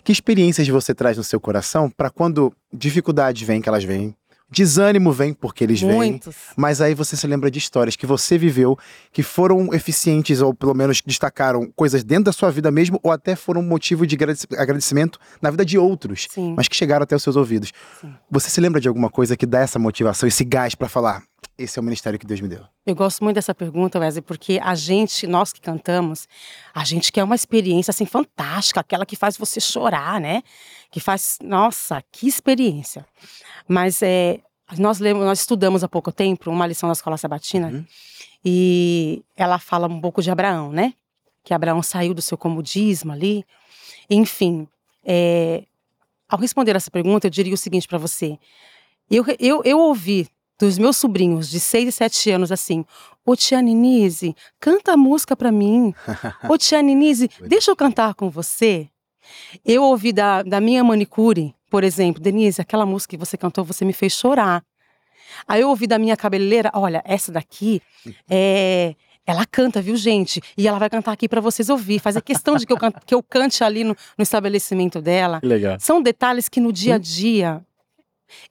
que 0.03 0.11
experiências 0.11 0.67
você 0.69 0.93
traz 0.95 1.17
no 1.17 1.23
seu 1.23 1.39
coração 1.39 1.89
para 1.89 2.09
quando 2.09 2.53
dificuldades 2.71 3.45
vêm, 3.45 3.61
que 3.61 3.67
elas 3.67 3.83
vêm, 3.83 4.15
desânimo 4.49 5.11
vem, 5.11 5.33
porque 5.33 5.63
eles 5.63 5.79
vêm, 5.81 5.91
Muitos. 5.93 6.35
mas 6.57 6.81
aí 6.81 6.95
você 6.95 7.15
se 7.15 7.27
lembra 7.27 7.51
de 7.51 7.59
histórias 7.59 7.95
que 7.95 8.05
você 8.07 8.37
viveu, 8.37 8.77
que 9.11 9.21
foram 9.21 9.73
eficientes 9.73 10.41
ou 10.41 10.53
pelo 10.53 10.73
menos 10.73 11.01
destacaram 11.05 11.69
coisas 11.75 12.03
dentro 12.03 12.23
da 12.25 12.31
sua 12.31 12.49
vida 12.49 12.71
mesmo, 12.71 12.99
ou 13.03 13.11
até 13.11 13.35
foram 13.35 13.61
motivo 13.61 14.07
de 14.07 14.15
agradec- 14.15 14.55
agradecimento 14.57 15.19
na 15.41 15.51
vida 15.51 15.65
de 15.65 15.77
outros, 15.77 16.27
Sim. 16.31 16.53
mas 16.57 16.67
que 16.67 16.75
chegaram 16.75 17.03
até 17.03 17.15
os 17.15 17.21
seus 17.21 17.35
ouvidos. 17.35 17.71
Sim. 18.01 18.11
Você 18.31 18.49
se 18.49 18.59
lembra 18.61 18.81
de 18.81 18.87
alguma 18.87 19.09
coisa 19.09 19.35
que 19.37 19.45
dá 19.45 19.59
essa 19.59 19.77
motivação, 19.77 20.27
esse 20.27 20.43
gás 20.43 20.73
para 20.73 20.89
falar: 20.89 21.21
esse 21.59 21.77
é 21.77 21.81
o 21.81 21.83
ministério 21.83 22.17
que 22.17 22.25
Deus 22.25 22.39
me 22.39 22.47
deu? 22.47 22.63
Eu 22.85 22.95
gosto 22.95 23.21
muito 23.23 23.35
dessa 23.35 23.53
pergunta, 23.53 23.99
Wesley, 23.99 24.21
porque 24.21 24.59
a 24.63 24.73
gente, 24.75 25.27
nós 25.27 25.51
que 25.51 25.59
cantamos, 25.59 26.27
a 26.73 26.85
gente 26.85 27.11
quer 27.11 27.23
uma 27.23 27.35
experiência 27.35 27.91
assim 27.91 28.05
fantástica, 28.05 28.79
aquela 28.79 29.05
que 29.05 29.15
faz 29.17 29.35
você 29.37 29.59
chorar, 29.59 30.21
né? 30.21 30.41
Que 30.89 30.99
faz, 30.99 31.37
nossa, 31.43 32.01
que 32.11 32.27
experiência. 32.27 33.05
Mas 33.67 34.01
é, 34.01 34.39
nós 34.77 34.99
lemos, 34.99 35.25
nós 35.25 35.41
estudamos 35.41 35.83
há 35.83 35.89
pouco 35.89 36.11
tempo 36.11 36.49
uma 36.49 36.65
lição 36.65 36.87
da 36.87 36.93
escola 36.93 37.17
sabatina 37.17 37.67
Uhum. 37.67 37.85
e 38.43 39.21
ela 39.35 39.59
fala 39.59 39.87
um 39.87 39.99
pouco 39.99 40.21
de 40.21 40.31
Abraão, 40.31 40.71
né? 40.71 40.93
Que 41.43 41.53
Abraão 41.53 41.83
saiu 41.83 42.13
do 42.13 42.21
seu 42.21 42.37
comodismo 42.37 43.11
ali. 43.11 43.45
Enfim, 44.09 44.67
é, 45.03 45.63
ao 46.29 46.39
responder 46.39 46.75
essa 46.75 46.89
pergunta, 46.89 47.27
eu 47.27 47.31
diria 47.31 47.53
o 47.53 47.57
seguinte 47.57 47.87
para 47.87 47.97
você. 47.97 48.39
Eu, 49.11 49.25
eu, 49.39 49.61
eu 49.65 49.79
ouvi 49.79 50.27
dos 50.59 50.77
meus 50.77 50.97
sobrinhos 50.97 51.49
de 51.49 51.59
6 51.59 51.87
e 51.89 51.91
7 51.91 52.31
anos 52.31 52.51
assim: 52.51 52.83
Ô 53.25 53.35
tia 53.35 53.61
Ninise, 53.61 54.35
canta 54.59 54.93
a 54.93 54.97
música 54.97 55.35
pra 55.35 55.51
mim. 55.51 55.93
Ô 56.49 56.57
tia 56.57 56.81
Ninise, 56.81 57.29
deixa 57.47 57.71
eu 57.71 57.75
cantar 57.75 58.13
com 58.13 58.29
você. 58.29 58.87
Eu 59.65 59.83
ouvi 59.83 60.11
da, 60.11 60.41
da 60.43 60.59
minha 60.59 60.83
manicure, 60.83 61.53
por 61.69 61.83
exemplo, 61.83 62.21
Denise, 62.21 62.59
aquela 62.61 62.85
música 62.85 63.11
que 63.11 63.17
você 63.25 63.37
cantou, 63.37 63.63
você 63.63 63.85
me 63.85 63.93
fez 63.93 64.13
chorar. 64.13 64.63
Aí 65.47 65.61
eu 65.61 65.69
ouvi 65.69 65.85
da 65.87 65.99
minha 65.99 66.17
cabeleireira, 66.17 66.71
olha, 66.73 67.01
essa 67.05 67.31
daqui 67.31 67.81
é. 68.29 68.95
Ela 69.27 69.45
canta, 69.45 69.79
viu, 69.79 69.95
gente? 69.95 70.41
E 70.57 70.67
ela 70.67 70.79
vai 70.79 70.89
cantar 70.89 71.11
aqui 71.11 71.29
pra 71.29 71.39
vocês 71.39 71.69
ouvir. 71.69 71.99
Faz 71.99 72.17
a 72.17 72.21
questão 72.21 72.55
de 72.55 72.65
que 72.65 72.73
eu, 72.73 72.77
can- 72.77 72.91
que 73.05 73.13
eu 73.13 73.21
cante 73.21 73.63
ali 73.63 73.83
no, 73.83 73.95
no 74.17 74.23
estabelecimento 74.23 74.99
dela. 74.99 75.39
Legal. 75.43 75.77
São 75.79 76.01
detalhes 76.01 76.49
que 76.49 76.59
no 76.59 76.73
dia 76.73 76.95
a 76.95 76.97
dia. 76.97 77.61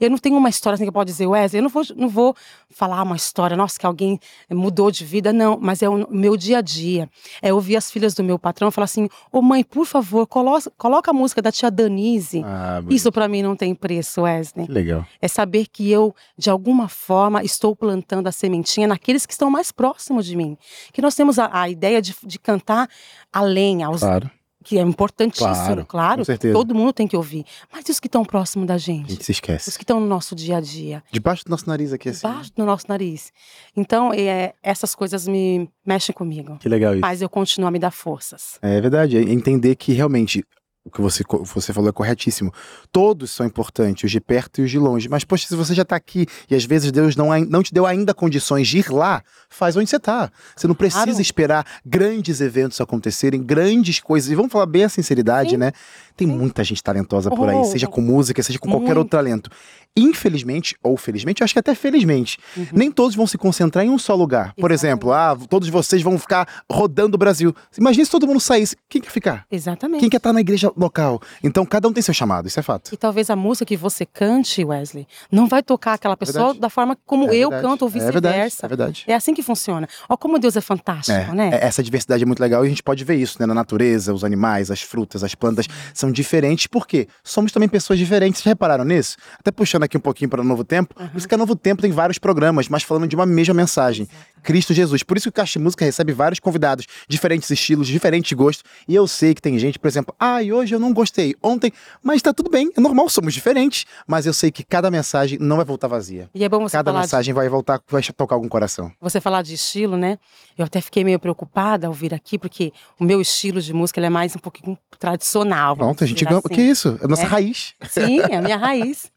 Eu 0.01 0.11
não 0.11 0.19
tenho 0.19 0.37
uma 0.37 0.49
história 0.49 0.75
assim 0.75 0.85
que 0.85 0.89
eu 0.89 0.93
posso 0.93 1.07
dizer, 1.07 1.27
Wesley, 1.27 1.59
eu 1.59 1.63
não 1.63 1.71
vou, 1.71 1.83
não 1.97 2.09
vou 2.09 2.35
falar 2.71 3.03
uma 3.03 3.17
história, 3.17 3.57
nossa, 3.57 3.79
que 3.79 3.87
alguém 3.87 4.19
mudou 4.51 4.91
de 4.91 5.05
vida, 5.05 5.33
não, 5.33 5.59
mas 5.61 5.83
é 5.83 5.89
o 5.89 6.07
meu 6.11 6.37
dia 6.37 6.59
a 6.59 6.61
dia. 6.61 7.09
É 7.43 7.53
ouvir 7.53 7.77
as 7.77 7.91
filhas 7.91 8.15
do 8.15 8.23
meu 8.25 8.39
patrão 8.39 8.71
falar 8.71 8.85
assim: 8.85 9.09
Ô 9.33 9.43
mãe, 9.43 9.63
por 9.63 9.87
favor, 9.87 10.27
coloca, 10.27 10.71
coloca 10.77 11.11
a 11.11 11.15
música 11.15 11.43
da 11.43 11.53
tia 11.53 11.71
Danise. 11.71 12.43
Ah. 12.45 12.83
Isso 12.89 13.11
pra 13.13 13.29
mim 13.29 13.43
não 13.43 13.57
tem 13.57 13.75
preço, 13.75 14.23
Wesley. 14.23 14.67
Que 14.67 14.73
legal. 14.73 15.07
É 15.21 15.29
saber 15.29 15.67
que 15.67 15.91
eu, 15.91 16.15
de 16.37 16.51
alguma 16.51 16.89
forma, 16.89 17.43
estou 17.43 17.75
plantando 17.75 18.27
a 18.27 18.33
sementinha 18.33 18.87
naqueles 18.87 19.27
que 19.27 19.33
estão 19.33 19.51
mais 19.51 19.73
próximos 19.73 20.27
de 20.27 20.37
mim. 20.37 20.57
Que 20.93 21.03
nós 21.03 21.15
temos 21.15 21.39
a, 21.39 21.51
a 21.53 21.69
ideia 21.69 22.01
de, 22.01 22.15
de 22.23 22.39
cantar 22.39 22.89
além, 23.33 23.83
aos, 23.83 24.01
Claro, 24.01 24.31
que 24.65 24.79
é 24.79 24.83
importantíssimo, 24.83 25.49
Claro, 25.87 25.87
claro. 25.87 26.23
Todo 26.53 26.75
mundo 26.75 26.93
tem 26.93 27.07
que 27.07 27.17
ouvir. 27.17 27.45
Mas 27.73 27.89
e 27.89 27.93
os 27.93 28.01
que 28.01 28.07
estão 28.09 28.25
próximos 28.25 28.67
da 28.67 28.75
a 28.75 28.79
gente? 28.79 29.11
gente 29.13 29.25
se 29.25 29.33
esquece. 29.33 29.69
Os 29.69 29.77
que 29.77 29.85
estão 29.85 30.01
no 30.01 30.07
nosso 30.07 30.35
dia 30.35 30.57
a 30.57 30.61
dia, 30.61 31.03
Debaixo 31.11 31.45
do 31.45 31.51
nosso 31.51 31.69
nariz 31.69 31.93
aqui, 31.93 32.09
assim. 32.09 32.27
debaixo 32.27 32.53
do 32.55 32.65
nosso 32.65 32.85
nariz. 32.89 33.33
Então, 33.77 34.13
é, 34.13 34.55
essas 34.63 34.95
coisas 34.95 35.27
me 35.29 35.69
mexem 35.87 36.15
comigo. 36.15 36.59
Que 36.59 36.69
legal 36.69 36.93
isso. 36.93 37.01
Mas 37.01 37.23
eu 37.23 37.29
continuo 37.29 37.69
a 37.69 37.71
me 37.71 37.79
dar 37.79 37.91
forças. 37.91 38.59
É 38.61 38.81
verdade, 38.81 39.17
é 39.17 39.23
entender 39.23 39.75
que 39.77 39.93
realmente 39.93 40.45
o 40.89 40.91
que 40.91 41.01
você, 41.01 41.23
você 41.55 41.73
falou 41.73 41.89
é 41.91 41.93
corretíssimo. 41.93 42.53
Todos 42.91 43.31
são 43.31 43.47
importantes, 43.47 44.05
os 44.05 44.11
de 44.11 44.21
perto 44.21 44.61
e 44.61 44.65
os 44.65 44.71
de 44.71 44.79
longe. 44.79 45.09
Mas, 45.09 45.23
poxa, 45.25 45.47
se 45.47 45.55
você 45.55 45.75
já 45.75 45.85
tá 45.85 45.95
aqui 45.97 46.27
e 46.51 46.55
às 46.55 46.65
vezes 46.65 46.91
Deus 46.91 47.15
não, 47.15 47.29
não 47.47 47.63
te 47.63 47.73
deu 47.73 47.87
ainda 47.87 48.13
condições 48.13 48.67
de 48.67 48.79
ir 48.79 48.91
lá, 48.91 49.23
faz 49.49 49.77
onde 49.77 49.89
você 49.89 49.99
tá. 50.01 50.31
Você 50.57 50.67
não 50.67 50.75
precisa 50.75 51.05
Claro. 51.05 51.21
esperar 51.21 51.67
grandes 51.85 52.41
eventos 52.41 52.81
acontecerem, 52.81 53.43
grandes 53.43 54.01
coisas. 54.01 54.31
E 54.31 54.35
vamos 54.35 54.51
falar 54.51 54.67
bem 54.67 54.85
a 54.85 54.89
sinceridade, 54.89 55.51
Sim. 55.51 55.57
né? 55.59 55.73
Tem 56.17 56.27
Sim. 56.27 56.37
muita 56.37 56.65
gente 56.65 56.83
talentosa 56.83 57.31
por 57.31 57.49
aí, 57.49 57.57
Oh, 57.57 57.65
seja 57.65 57.87
com 57.87 58.01
música, 58.01 58.43
seja 58.43 58.59
com 58.59 58.69
qualquer 58.69 58.87
muito. 58.87 58.99
outro 58.99 59.11
talento. 59.11 59.51
Infelizmente, 59.97 60.77
ou 60.83 60.97
felizmente, 60.97 61.41
eu 61.41 61.45
acho 61.45 61.53
que 61.53 61.59
até 61.59 61.75
felizmente, 61.75 62.39
Uhum. 62.57 62.67
nem 62.73 62.91
todos 62.91 63.17
vão 63.17 63.27
se 63.27 63.37
concentrar 63.37 63.85
em 63.85 63.91
um 63.91 63.99
só 63.99 64.15
lugar. 64.15 64.55
Por 64.55 64.71
Exatamente. 64.71 64.75
exemplo, 64.75 65.13
ah, 65.13 65.37
todos 65.49 65.69
vocês 65.69 66.03
vão 66.03 66.17
ficar 66.19 66.47
rodando 66.71 67.17
o 67.17 67.19
Brasil. 67.19 67.55
Imagina 67.77 68.05
se 68.05 68.11
todo 68.11 68.27
mundo 68.27 68.39
saísse. 68.39 68.77
Quem 68.89 69.01
quer 69.03 69.11
ficar? 69.11 69.45
Exatamente. 69.51 70.01
Quem 70.01 70.09
quer 70.09 70.19
estar 70.19 70.33
na 70.33 70.41
igreja 70.41 70.71
local. 70.79 71.21
Então 71.43 71.65
cada 71.67 71.89
um 71.89 71.93
tem 71.93 72.03
seu 72.03 72.15
chamado, 72.15 72.47
isso 72.49 72.59
é 72.59 72.63
fato. 72.63 72.93
E 72.93 72.97
talvez 72.97 73.29
a 73.31 73.37
música 73.37 73.65
que 73.67 73.77
você 73.77 74.07
cante, 74.07 74.65
Wesley, 74.65 75.07
não 75.31 75.47
vai 75.49 75.63
tocar 75.63 75.95
aquela 75.95 76.17
pessoa 76.17 76.45
Verdade. 76.47 76.61
da 76.61 76.71
forma 76.71 76.97
como 77.05 77.25
É 77.31 77.37
eu 77.37 77.51
verdade. 77.51 77.63
canto 77.69 77.83
ou 77.83 77.89
É 77.89 77.93
vice-versa. 77.93 78.67
é 78.67 78.69
verdade. 78.69 79.05
É 79.07 79.15
assim 79.15 79.35
que 79.35 79.43
funciona. 79.43 79.89
Ó, 80.09 80.17
como 80.17 80.39
Deus 80.39 80.57
é 80.57 80.61
fantástico, 80.61 81.17
É, 81.19 81.35
né? 81.35 81.51
é, 81.53 81.67
essa 81.67 81.83
diversidade 81.83 82.23
é 82.23 82.27
muito 82.27 82.41
legal 82.41 82.65
e 82.65 82.67
a 82.67 82.71
gente 82.71 82.83
pode 82.83 83.05
ver 83.05 83.17
isso, 83.17 83.37
né? 83.41 83.47
Na 83.47 83.55
natureza, 83.55 84.13
os 84.15 84.25
animais, 84.25 84.71
as 84.71 84.81
frutas, 84.83 85.25
as 85.25 85.35
plantas 85.35 85.67
são 85.93 86.11
diferentes, 86.13 86.67
porque 86.67 87.09
somos 87.25 87.53
também 87.53 87.69
pessoas 87.69 87.99
diferentes. 87.99 88.41
Vocês 88.43 88.51
repararam 88.53 88.85
nisso? 88.85 89.17
Até 89.39 89.51
puxando 89.51 89.83
aqui 89.83 89.97
um 89.97 90.01
pouquinho 90.01 90.31
para 90.31 90.41
o 90.41 90.45
Novo 90.45 90.65
Tempo, 90.65 90.95
por 90.95 91.11
isso 91.17 91.27
que 91.29 91.35
a 91.35 91.39
Novo 91.39 91.57
Tempo 91.57 91.83
tem 91.83 91.91
vários 91.91 92.19
programas, 92.19 92.69
mas 92.69 92.83
falando 92.83 93.07
de 93.09 93.15
uma 93.17 93.27
mesma 93.27 93.55
mensagem. 93.55 94.09
Cristo 94.43 94.73
Jesus. 94.73 95.03
Por 95.03 95.17
isso 95.17 95.25
que 95.25 95.31
o 95.31 95.33
Caixa 95.33 95.59
Música 95.59 95.85
recebe 95.85 96.13
vários 96.13 96.39
convidados, 96.39 96.87
diferentes 97.09 97.51
estilos, 97.51 97.89
diferentes 97.89 98.33
gostos. 98.33 98.63
E 98.87 98.95
eu 98.95 99.07
sei 99.09 99.35
que 99.35 99.43
tem 99.43 99.59
gente, 99.59 99.79
por 99.79 99.89
exemplo, 99.89 100.15
ah, 100.19 100.41
e 100.43 100.53
hoje 100.53 100.68
eu 100.75 100.81
não 100.81 100.93
gostei, 100.93 101.35
ontem, 101.43 101.73
mas 102.03 102.21
tá 102.23 102.33
tudo 102.33 102.51
bem, 102.51 102.71
é 102.77 102.81
normal, 102.81 103.09
somos 103.09 103.33
diferentes. 103.35 103.85
Mas 104.07 104.27
eu 104.27 104.33
sei 104.33 104.51
que 104.51 104.63
cada 104.65 104.91
mensagem 104.91 105.39
não 105.41 105.57
vai 105.57 105.65
voltar 105.65 105.89
vazia. 105.89 106.29
E 106.35 106.45
é 106.45 106.49
bom 106.49 106.61
você 106.61 106.77
Cada 106.77 106.91
falar 106.91 107.01
de 107.01 107.07
mensagem 107.07 107.35
vai 107.35 107.49
voltar, 107.49 107.81
vai 107.89 108.03
tocar 108.03 108.35
algum 108.37 108.49
coração. 108.49 108.91
você 109.01 109.21
falar 109.21 109.43
de 109.43 109.55
estilo, 109.55 109.97
né? 109.97 110.19
Eu 110.57 110.65
até 110.65 110.81
fiquei 110.81 111.05
meio 111.05 111.19
preocupada 111.19 111.87
ao 111.87 111.93
vir 111.93 112.13
aqui, 112.15 112.39
porque 112.39 112.73
o 112.99 113.05
meu 113.05 113.21
estilo 113.21 113.61
de 113.61 113.73
música 113.73 114.01
é 114.05 114.09
mais 114.11 114.35
um 114.35 114.39
pouquinho 114.39 114.77
tradicional. 114.99 115.77
Pronto, 115.77 116.03
a 116.03 116.07
gente 116.07 116.19
dizer 116.19 116.29
ganha. 116.31 116.43
assim. 116.45 116.55
Que 116.55 116.63
isso? 116.63 116.99
É 117.01 117.05
a 117.05 117.09
nossa 117.09 117.23
É. 117.23 117.27
raiz. 117.27 117.75
Sim, 117.89 118.21
é 118.21 118.37
a 118.37 118.43
minha 118.43 118.57
raiz. 118.59 119.11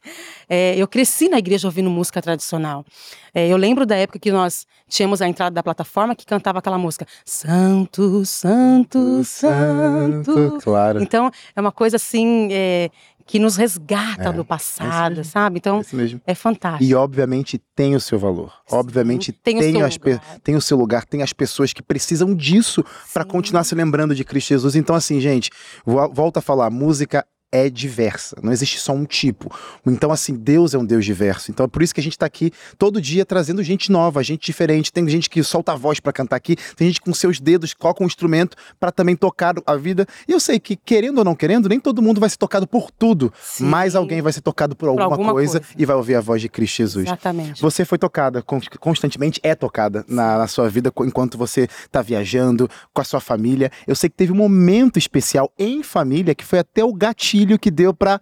É, 0.50 0.76
eu 0.78 0.88
cresci 0.88 1.30
na 1.30 1.38
igreja 1.40 1.68
ouvindo 1.68 1.90
música 1.90 2.22
tradicional. 2.22 2.86
É, 3.34 3.48
eu 3.48 3.56
lembro 3.58 3.86
da 3.86 3.96
época 3.96 4.20
que 4.20 4.32
nós 4.32 4.66
tínhamos 4.90 5.22
a 5.22 5.28
entrada 5.28 5.54
da 5.54 5.64
plataforma 5.64 6.14
que 6.16 6.26
cantava 6.26 6.60
aquela 6.60 6.78
música 6.78 7.08
Santo, 7.26 8.26
Santo, 8.26 9.24
Santo. 9.24 10.58
Claro. 10.62 11.02
Então, 11.02 11.32
é 11.56 11.62
uma 11.62 11.72
coisa 11.72 11.96
assim 11.98 12.50
é, 12.52 12.90
que 13.26 13.40
nos 13.40 13.56
resgata 13.56 14.30
É, 14.30 14.34
do 14.34 14.42
é 14.42 14.44
passado, 14.44 15.18
mesmo. 15.18 15.24
sabe? 15.26 15.58
Então, 15.58 15.82
É 16.26 16.32
é 16.32 16.36
fantástico. 16.36 16.84
E 16.84 16.94
obviamente 16.96 17.62
tem 17.76 17.96
o 17.96 18.00
seu 18.00 18.18
valor. 18.20 18.52
Sim, 18.68 18.76
obviamente 18.76 19.32
tem 19.32 19.58
tem, 19.60 19.70
o 19.76 19.78
seu 19.78 19.86
as 19.86 19.98
tem 20.44 20.56
o 20.56 20.62
seu 20.62 20.78
lugar, 20.78 21.06
tem 21.06 21.22
as 21.22 21.34
pessoas 21.34 21.72
que 21.74 21.82
precisam 21.84 22.36
disso 22.36 22.84
para 23.14 23.24
continuar 23.24 23.64
se 23.64 23.76
lembrando 23.76 24.14
de 24.16 24.24
Cristo 24.24 24.50
Jesus. 24.50 24.76
Então 24.76 24.96
assim, 24.96 25.20
gente, 25.20 25.50
vo- 25.86 26.10
volta 26.12 26.40
a 26.40 26.42
falar, 26.42 26.70
música 26.70 27.26
é 27.52 27.70
diversa, 27.70 28.38
não 28.42 28.52
existe 28.52 28.80
só 28.80 28.94
um 28.94 29.04
tipo. 29.06 29.54
Então, 29.86 30.12
assim, 30.12 30.34
Deus 30.36 30.74
é 30.74 30.78
um 30.78 30.86
Deus 30.86 31.04
diverso. 31.04 31.52
Então, 31.52 31.66
é 31.66 31.68
por 31.68 31.82
isso 31.82 31.94
que 31.94 32.00
a 32.00 32.04
gente 32.04 32.18
tá 32.18 32.26
aqui 32.26 32.52
todo 32.78 33.02
dia 33.02 33.26
trazendo 33.26 33.62
gente 33.62 33.92
nova, 33.92 34.24
gente 34.24 34.46
diferente. 34.46 34.92
Tem 34.92 35.08
gente 35.10 35.30
que 35.30 35.44
solta 35.44 35.74
a 35.74 35.76
voz 35.76 36.00
para 36.00 36.14
cantar 36.14 36.36
aqui, 36.38 36.56
tem 36.76 36.88
gente 36.88 37.02
com 37.02 37.14
seus 37.14 37.40
dedos 37.40 37.74
coloca 37.74 38.04
um 38.04 38.08
instrumento 38.08 38.56
para 38.80 38.92
também 38.92 39.16
tocar 39.16 39.56
a 39.66 39.76
vida. 39.76 40.06
E 40.28 40.32
eu 40.32 40.40
sei 40.40 40.60
que, 40.60 40.76
querendo 40.76 41.18
ou 41.18 41.26
não 41.26 41.36
querendo, 41.36 41.68
nem 41.68 41.80
todo 41.80 42.02
mundo 42.02 42.20
vai 42.22 42.30
ser 42.30 42.38
tocado 42.38 42.66
por 42.66 42.90
tudo, 42.90 43.34
Sim. 43.42 43.66
mas 43.66 43.96
alguém 43.96 44.22
vai 44.22 44.32
ser 44.32 44.42
tocado 44.42 44.76
por 44.76 44.88
alguma, 44.88 45.06
alguma 45.06 45.34
coisa, 45.34 45.60
coisa. 45.60 45.76
e 45.78 45.86
vai 45.86 45.96
ouvir 45.96 46.16
a 46.16 46.22
voz 46.22 46.42
de 46.42 46.48
Cristo 46.48 46.78
Jesus. 46.78 47.06
Exatamente. 47.08 47.62
Você 47.62 47.84
foi 47.84 47.98
tocada, 47.98 48.42
con- 48.42 48.62
constantemente 48.80 49.40
é 49.44 49.56
tocada 49.56 50.06
na, 50.08 50.38
na 50.38 50.48
sua 50.48 50.70
vida 50.70 50.92
enquanto 51.02 51.38
você 51.38 51.68
tá 51.92 52.02
viajando 52.02 52.70
com 52.94 53.02
a 53.02 53.04
sua 53.04 53.20
família. 53.20 53.70
Eu 53.86 53.96
sei 53.96 54.10
que 54.10 54.16
teve 54.16 54.32
um 54.32 54.36
momento 54.36 54.98
especial 54.98 55.52
em 55.60 55.84
família 55.84 56.34
que 56.34 56.46
foi 56.46 56.60
até 56.60 56.84
o 56.84 56.94
gatilho 56.94 57.41
que 57.60 57.72
deu 57.72 57.94
pra. 57.94 58.20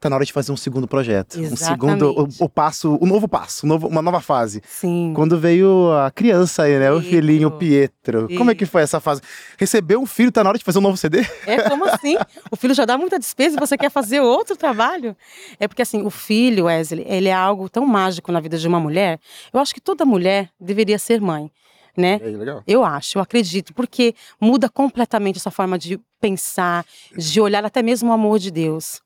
Tá 0.00 0.10
na 0.10 0.16
hora 0.16 0.24
de 0.24 0.32
fazer 0.32 0.50
um 0.50 0.56
segundo 0.56 0.88
projeto. 0.88 1.38
Um 1.38 1.54
segundo. 1.54 2.06
Exatamente. 2.06 2.42
O, 2.42 2.46
o 2.46 2.48
passo, 2.48 2.98
o 3.00 3.06
novo 3.06 3.28
passo, 3.28 3.64
um 3.64 3.68
novo- 3.68 3.86
uma 3.86 4.02
nova 4.02 4.20
fase. 4.20 4.60
Sim. 4.66 5.12
Quando 5.14 5.38
veio 5.38 5.92
a 5.92 6.10
criança 6.10 6.64
aí, 6.64 6.76
né? 6.76 6.90
O 6.90 6.94
Pietro. 7.00 7.08
filhinho 7.10 7.46
o 7.46 7.50
Pietro. 7.52 8.26
Como 8.36 8.50
é 8.50 8.54
que 8.56 8.66
foi 8.66 8.82
essa 8.82 8.98
fase? 8.98 9.20
Recebeu 9.56 10.00
um 10.00 10.06
filho, 10.06 10.32
tá 10.32 10.42
na 10.42 10.50
hora 10.50 10.58
de 10.58 10.64
fazer 10.64 10.80
um 10.80 10.82
novo 10.82 10.96
CD? 10.96 11.24
É 11.46 11.68
como 11.70 11.84
assim? 11.88 12.16
O 12.50 12.56
filho 12.56 12.74
já 12.74 12.84
dá 12.84 12.98
muita 12.98 13.16
despesa 13.16 13.56
e 13.56 13.60
você 13.60 13.78
quer 13.78 13.92
fazer 13.92 14.18
outro 14.20 14.56
trabalho? 14.56 15.16
É 15.60 15.68
porque 15.68 15.82
assim, 15.82 16.02
o 16.02 16.10
filho, 16.10 16.64
Wesley, 16.64 17.04
ele 17.08 17.28
é 17.28 17.32
algo 17.34 17.68
tão 17.68 17.86
mágico 17.86 18.32
na 18.32 18.40
vida 18.40 18.58
de 18.58 18.66
uma 18.66 18.80
mulher. 18.80 19.20
Eu 19.54 19.60
acho 19.60 19.72
que 19.72 19.80
toda 19.80 20.04
mulher 20.04 20.50
deveria 20.60 20.98
ser 20.98 21.20
mãe, 21.20 21.48
né? 21.96 22.20
É 22.22 22.26
legal. 22.26 22.62
Eu 22.66 22.84
acho, 22.84 23.18
eu 23.18 23.22
acredito, 23.22 23.74
porque 23.74 24.14
muda 24.40 24.68
completamente 24.68 25.36
essa 25.38 25.50
forma 25.50 25.78
de 25.78 26.00
pensar, 26.20 26.84
de 27.16 27.40
olhar 27.40 27.64
até 27.64 27.82
mesmo 27.82 28.10
o 28.10 28.12
amor 28.12 28.38
de 28.38 28.50
Deus. 28.50 29.00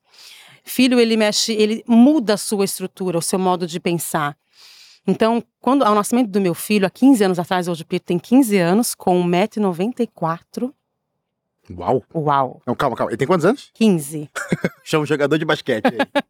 Filho, 0.64 0.99
ele 0.99 1.16
mexe, 1.16 1.52
ele 1.52 1.85
muda 1.87 2.35
a 2.35 2.37
sua 2.37 2.64
estrutura, 2.64 3.19
o 3.19 3.23
seu 3.23 3.38
modo 3.38 3.66
de 3.66 3.78
pensar. 3.78 4.37
Então, 5.07 5.43
quando 5.61 5.85
ao 5.85 5.95
nascimento 5.95 6.28
do 6.28 6.40
meu 6.40 6.55
filho, 6.55 6.87
há 6.87 6.90
15 6.90 7.25
anos 7.25 7.38
atrás, 7.38 7.69
hoje 7.69 7.83
o 7.83 7.87
Pedro 7.87 8.07
tem 8.07 8.19
15 8.19 8.59
anos, 8.59 8.95
com 8.95 9.23
1,94m. 9.25 10.73
Uau! 11.71 12.05
Uau, 12.14 12.62
Não, 12.66 12.75
calma, 12.75 12.97
calma. 12.97 13.11
Ele 13.11 13.16
tem 13.16 13.26
quantos 13.26 13.45
anos? 13.45 13.71
15. 13.75 14.31
Chama 14.85 15.02
um 15.02 15.07
jogador 15.07 15.37
de 15.38 15.45
basquete. 15.45 15.85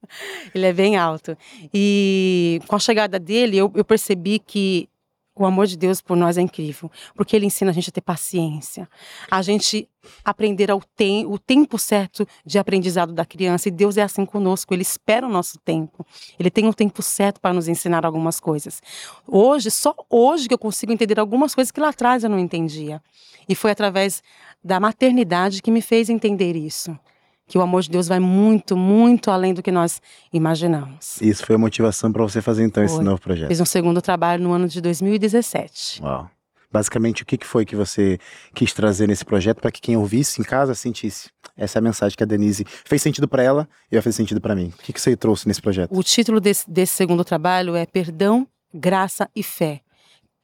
Ele 0.55 0.67
é 0.67 0.73
bem 0.73 0.97
alto. 0.97 1.37
E 1.73 2.61
com 2.67 2.77
a 2.77 2.79
chegada 2.79 3.19
dele, 3.19 3.57
eu, 3.57 3.71
eu 3.75 3.85
percebi 3.85 4.39
que 4.39 4.89
o 5.37 5.45
amor 5.45 5.67
de 5.67 5.77
Deus 5.77 6.01
por 6.01 6.17
nós 6.17 6.39
é 6.39 6.41
incrível. 6.41 6.91
Porque 7.15 7.37
ele 7.37 7.47
ensina 7.47 7.71
a 7.71 7.75
gente 7.75 7.91
a 7.91 7.93
ter 7.93 8.01
paciência, 8.01 8.89
a 9.31 9.43
gente 9.43 9.89
aprender 10.25 10.71
ao 10.71 10.81
tem, 10.97 11.27
o 11.27 11.39
tempo 11.39 11.79
certo 11.79 12.27
de 12.45 12.59
aprendizado 12.59 13.13
da 13.13 13.25
criança. 13.25 13.69
E 13.69 13.71
Deus 13.71 13.97
é 13.97 14.03
assim 14.03 14.25
conosco, 14.25 14.73
ele 14.73 14.83
espera 14.83 15.27
o 15.27 15.31
nosso 15.31 15.59
tempo. 15.59 16.07
Ele 16.39 16.51
tem 16.51 16.67
um 16.67 16.73
tempo 16.73 17.03
certo 17.03 17.41
para 17.41 17.53
nos 17.53 17.69
ensinar 17.69 18.07
algumas 18.07 18.41
coisas. 18.41 18.81
Hoje, 19.27 19.71
só 19.71 19.95
hoje 20.09 20.49
que 20.49 20.55
eu 20.55 20.59
consigo 20.59 20.93
entender 20.93 21.21
algumas 21.21 21.55
coisas 21.55 21.71
que 21.71 21.81
lá 21.81 21.91
atrás 21.91 22.25
eu 22.25 22.31
não 22.31 22.39
entendia. 22.39 23.03
E 23.49 23.55
foi 23.55 23.71
através 23.71 24.23
da 24.65 24.81
maternidade 24.81 25.61
que 25.61 25.71
me 25.71 25.83
fez 25.83 26.09
entender 26.09 26.57
isso. 26.57 26.99
Que 27.47 27.57
o 27.57 27.63
amor 27.63 27.83
de 27.83 27.91
Deus 27.91 28.09
vai 28.09 28.19
muito, 28.19 28.77
muito 28.77 29.31
além 29.31 29.55
do 29.55 29.63
que 29.63 29.71
nós 29.71 30.03
imaginamos. 30.33 31.21
Isso 31.21 31.47
foi 31.47 31.55
a 31.55 31.59
motivação 31.59 32.11
pra 32.13 32.23
você 32.23 32.43
fazer 32.43 32.65
então 32.65 32.83
esse 32.83 32.97
Foi. 32.97 33.05
novo 33.05 33.21
projeto. 33.21 33.49
Fiz 33.49 33.61
um 33.61 33.65
segundo 33.65 34.03
trabalho 34.03 34.43
no 34.43 34.53
ano 34.53 34.69
de 34.69 34.81
2017. 34.81 36.03
Uau. 36.03 36.29
Basicamente, 36.71 37.23
o 37.23 37.27
que 37.27 37.39
foi 37.47 37.65
que 37.65 37.77
você 37.77 38.19
quis 38.53 38.73
trazer 38.73 39.07
nesse 39.07 39.25
projeto 39.25 39.61
para 39.61 39.71
que 39.71 39.81
quem 39.81 39.97
ouvisse 39.97 40.41
em 40.41 40.45
casa 40.45 40.75
sentisse? 40.75 41.31
Essa 41.57 41.79
é 41.79 41.81
a 41.81 41.83
mensagem 41.83 42.17
que 42.17 42.23
a 42.23 42.27
Denise 42.27 42.67
fez 42.85 43.01
sentido 43.01 43.29
para 43.29 43.43
ela 43.43 43.69
e 43.91 43.95
vai 43.95 44.03
fazer 44.03 44.17
sentido 44.17 44.41
para 44.41 44.55
mim. 44.55 44.73
O 44.79 44.83
que 44.83 44.93
que 44.93 45.01
você 45.01 45.17
trouxe 45.17 45.47
nesse 45.47 45.63
projeto? 45.63 45.97
O 45.97 46.03
título 46.03 46.41
desse, 46.41 46.69
desse 46.69 46.95
segundo 46.95 47.25
trabalho 47.25 47.77
é 47.77 47.87
Perdão, 47.87 48.47
Graça 48.75 49.31
e 49.35 49.43
Fé. 49.43 49.81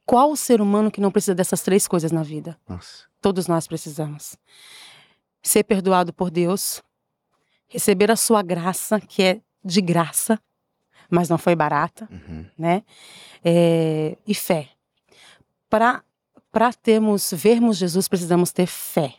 Qual 0.05 0.31
o 0.31 0.37
ser 0.37 0.59
humano 0.59 0.89
que 0.89 1.01
não 1.01 1.11
precisa 1.11 1.35
dessas 1.35 1.61
três 1.61 1.87
coisas 1.87 2.11
na 2.11 2.23
vida? 2.23 2.57
Nossa. 2.67 3.03
Todos 3.21 3.47
nós 3.47 3.67
precisamos. 3.67 4.35
Ser 5.41 5.63
perdoado 5.63 6.11
por 6.13 6.31
Deus, 6.31 6.81
receber 7.73 8.09
a 8.11 8.15
sua 8.15 8.41
graça, 8.41 8.99
que 9.01 9.21
é 9.23 9.41
de 9.65 9.81
graça, 9.81 10.39
mas 11.09 11.27
não 11.27 11.37
foi 11.37 11.55
barata, 11.55 12.07
Uhum. 12.11 12.45
né? 12.57 12.83
É, 13.43 14.15
e 14.25 14.33
fé. 14.33 14.69
Para 15.69 16.03
para 16.51 16.71
termos 16.71 17.33
vermos 17.35 17.77
Jesus 17.77 18.07
precisamos 18.07 18.51
ter 18.51 18.67
fé, 18.67 19.15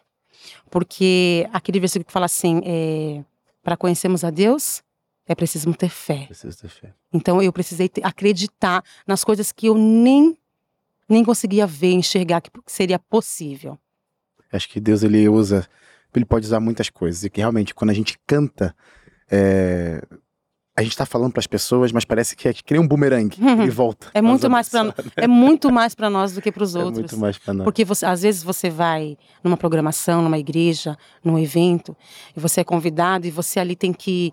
porque 0.71 1.49
aquele 1.53 1.81
versículo 1.81 2.05
que 2.07 2.13
fala 2.13 2.27
assim, 2.27 2.61
é, 2.65 3.25
para 3.63 3.77
conhecermos 3.77 4.23
a 4.23 4.31
Deus 4.31 4.83
é 5.27 5.35
preciso 5.35 5.73
ter 5.75 5.89
fé. 5.89 6.27
Preciso 6.27 6.57
ter 6.57 6.69
fé. 6.69 6.95
Então 7.13 7.43
eu 7.43 7.53
precisei 7.53 7.89
ter- 7.89 8.05
acreditar 8.07 8.85
nas 9.07 9.25
coisas 9.25 9.51
que 9.51 9.67
eu 9.67 9.75
nem 9.77 10.37
nem 11.09 11.23
conseguia 11.25 11.67
ver, 11.67 11.93
enxergar 11.93 12.41
que 12.41 12.51
seria 12.67 12.99
possível. 12.99 13.77
Acho 14.51 14.69
que 14.69 14.81
Deus 14.81 15.03
ele 15.03 15.29
usa, 15.29 15.69
ele 16.19 16.25
pode 16.27 16.47
usar 16.47 16.61
muitas 16.61 16.89
coisas 16.91 17.25
e 17.25 17.31
que 17.31 17.41
realmente 17.41 17.75
quando 17.75 17.91
a 17.91 17.95
gente 17.95 18.19
canta, 18.27 18.75
é, 19.31 20.03
a 20.77 20.83
gente 20.83 20.97
tá 20.97 21.07
falando 21.07 21.33
para 21.33 21.41
as 21.41 21.47
pessoas, 21.47 21.93
mas 21.93 22.05
parece 22.05 22.35
que 22.35 22.47
é 22.49 22.53
que 22.53 22.73
nem 22.73 22.81
um 22.83 22.87
bumerangue, 22.89 23.39
ele 23.41 23.71
volta. 23.71 24.09
É 24.15 24.21
muito 24.21 24.51
mais 24.51 24.69
para 24.69 24.93
para 24.93 25.25
é 25.25 25.27
muito 25.29 25.71
mais 25.73 25.95
para 25.95 26.11
nós 26.11 26.33
do 26.33 26.43
que 26.43 26.51
para 26.51 26.65
os 26.65 26.75
É 26.77 26.79
outros. 26.81 26.99
muito 26.99 27.17
mais 27.19 27.39
para 27.39 27.55
nós. 27.55 27.65
Porque 27.65 27.85
você- 27.85 28.07
às 28.07 28.23
vezes 28.23 28.43
você 28.43 28.69
vai 28.71 29.17
numa 29.43 29.57
programação, 29.57 30.21
numa 30.23 30.39
igreja, 30.39 30.97
num 31.23 31.39
evento, 31.39 31.97
e 32.37 32.41
você 32.41 32.61
é 32.61 32.65
convidado 32.65 33.27
e 33.27 33.31
você 33.31 33.61
ali 33.61 33.77
tem 33.77 33.93
que 33.93 34.33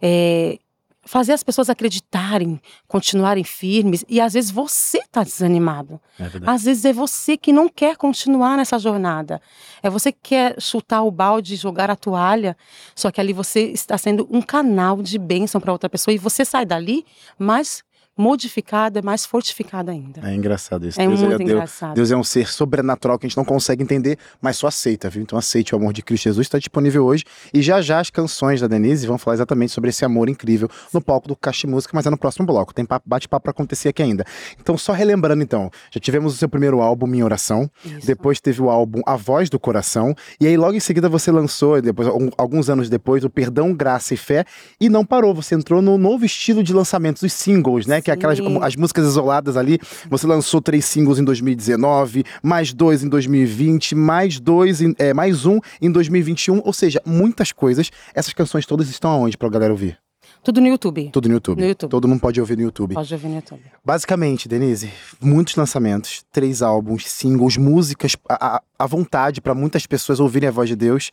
é, 0.00 0.58
fazer 1.04 1.32
as 1.32 1.42
pessoas 1.42 1.68
acreditarem, 1.68 2.60
continuarem 2.86 3.44
firmes, 3.44 4.04
e 4.08 4.20
às 4.20 4.34
vezes 4.34 4.50
você 4.50 4.98
está 4.98 5.24
desanimado. 5.24 6.00
É. 6.18 6.30
Às 6.46 6.64
vezes 6.64 6.84
é 6.84 6.92
você 6.92 7.36
que 7.36 7.52
não 7.52 7.68
quer 7.68 7.96
continuar 7.96 8.56
nessa 8.56 8.78
jornada. 8.78 9.40
É 9.82 9.90
você 9.90 10.12
que 10.12 10.20
quer 10.22 10.60
chutar 10.60 11.02
o 11.02 11.10
balde, 11.10 11.56
jogar 11.56 11.90
a 11.90 11.96
toalha, 11.96 12.56
só 12.94 13.10
que 13.10 13.20
ali 13.20 13.32
você 13.32 13.64
está 13.70 13.98
sendo 13.98 14.28
um 14.30 14.40
canal 14.40 15.02
de 15.02 15.18
bênção 15.18 15.60
para 15.60 15.72
outra 15.72 15.90
pessoa 15.90 16.14
e 16.14 16.18
você 16.18 16.44
sai 16.44 16.64
dali 16.64 17.04
mais 17.38 17.82
modificada, 18.16 19.00
mais 19.02 19.24
fortificada 19.24 19.90
ainda. 19.90 20.20
É 20.28 20.34
engraçado 20.34 20.86
isso. 20.86 21.00
É 21.00 21.06
Deus, 21.06 21.20
muito 21.20 21.34
ele 21.34 21.50
é, 21.50 21.54
engraçado. 21.54 21.94
Deus 21.94 22.10
é 22.10 22.16
um 22.16 22.22
ser 22.24 22.46
sobrenatural 22.48 23.18
que 23.18 23.26
a 23.26 23.28
gente 23.28 23.36
não 23.36 23.44
consegue 23.44 23.82
entender, 23.82 24.18
mas 24.40 24.56
só 24.56 24.66
aceita, 24.66 25.08
viu? 25.08 25.22
Então 25.22 25.38
aceite 25.38 25.74
o 25.74 25.78
amor 25.78 25.92
de 25.92 26.02
Cristo 26.02 26.24
Jesus, 26.24 26.46
está 26.46 26.58
disponível 26.58 27.04
hoje. 27.04 27.24
E 27.54 27.62
já 27.62 27.80
já 27.80 28.00
as 28.00 28.10
canções 28.10 28.60
da 28.60 28.66
Denise 28.66 29.06
vão 29.06 29.16
falar 29.16 29.34
exatamente 29.34 29.72
sobre 29.72 29.90
esse 29.90 30.04
amor 30.04 30.28
incrível 30.28 30.68
no 30.92 31.00
palco 31.00 31.26
do 31.26 31.34
Caixa 31.34 31.66
Música, 31.66 31.92
mas 31.94 32.06
é 32.06 32.10
no 32.10 32.18
próximo 32.18 32.44
bloco. 32.46 32.74
Tem 32.74 32.84
papo- 32.84 33.08
bate-papo 33.08 33.44
para 33.44 33.50
acontecer 33.50 33.88
aqui 33.88 34.02
ainda. 34.02 34.24
Então, 34.60 34.76
só 34.76 34.92
relembrando 34.92 35.42
então, 35.42 35.70
já 35.90 35.98
tivemos 36.00 36.34
o 36.34 36.36
seu 36.36 36.48
primeiro 36.48 36.80
álbum, 36.82 37.06
Minha 37.06 37.24
Oração. 37.24 37.70
Isso. 37.84 38.06
Depois 38.06 38.40
teve 38.40 38.60
o 38.60 38.68
álbum 38.68 39.00
A 39.06 39.16
Voz 39.16 39.48
do 39.48 39.58
Coração. 39.58 40.14
E 40.38 40.46
aí, 40.46 40.56
logo 40.56 40.74
em 40.74 40.80
seguida, 40.80 41.08
você 41.08 41.30
lançou, 41.30 41.80
depois, 41.80 42.08
alguns 42.36 42.68
anos 42.68 42.90
depois, 42.90 43.24
o 43.24 43.30
Perdão, 43.30 43.72
Graça 43.72 44.12
e 44.12 44.16
Fé. 44.16 44.44
E 44.78 44.88
não 44.88 45.04
parou, 45.04 45.34
você 45.34 45.54
entrou 45.54 45.80
no 45.80 45.96
novo 45.96 46.24
estilo 46.26 46.62
de 46.62 46.74
lançamentos, 46.74 47.22
os 47.22 47.32
singles, 47.32 47.86
né? 47.86 48.01
Que 48.02 48.10
é 48.10 48.14
aquelas 48.14 48.38
as 48.62 48.76
músicas 48.76 49.06
isoladas 49.06 49.56
ali. 49.56 49.78
Você 50.10 50.26
lançou 50.26 50.60
três 50.60 50.84
singles 50.84 51.18
em 51.18 51.24
2019, 51.24 52.24
mais 52.42 52.72
dois 52.72 53.02
em 53.02 53.08
2020, 53.08 53.94
mais 53.94 54.38
dois, 54.40 54.80
em- 54.82 54.94
é, 54.98 55.14
mais 55.14 55.46
um 55.46 55.58
em 55.80 55.90
2021. 55.90 56.60
Ou 56.64 56.72
seja, 56.72 57.00
muitas 57.06 57.52
coisas. 57.52 57.90
Essas 58.14 58.32
canções 58.32 58.66
todas 58.66 58.88
estão 58.88 59.10
aonde 59.10 59.36
pra 59.38 59.48
galera 59.48 59.72
ouvir? 59.72 59.98
Tudo 60.44 60.60
no 60.60 60.66
YouTube. 60.66 61.10
Tudo 61.12 61.28
no 61.28 61.34
YouTube. 61.34 61.60
No 61.60 61.66
YouTube. 61.68 61.90
Todo 61.90 62.08
mundo 62.08 62.18
pode 62.20 62.40
ouvir 62.40 62.56
no 62.56 62.64
YouTube. 62.64 62.94
Pode 62.94 63.14
ouvir 63.14 63.28
no 63.28 63.36
YouTube. 63.36 63.60
Basicamente, 63.84 64.48
Denise, 64.48 64.90
muitos 65.20 65.54
lançamentos, 65.54 66.24
três 66.32 66.62
álbuns, 66.62 67.08
singles, 67.08 67.56
músicas 67.56 68.16
à 68.28 68.86
vontade 68.88 69.40
para 69.40 69.54
muitas 69.54 69.86
pessoas 69.86 70.18
ouvirem 70.18 70.48
a 70.48 70.52
voz 70.52 70.68
de 70.68 70.74
Deus. 70.74 71.10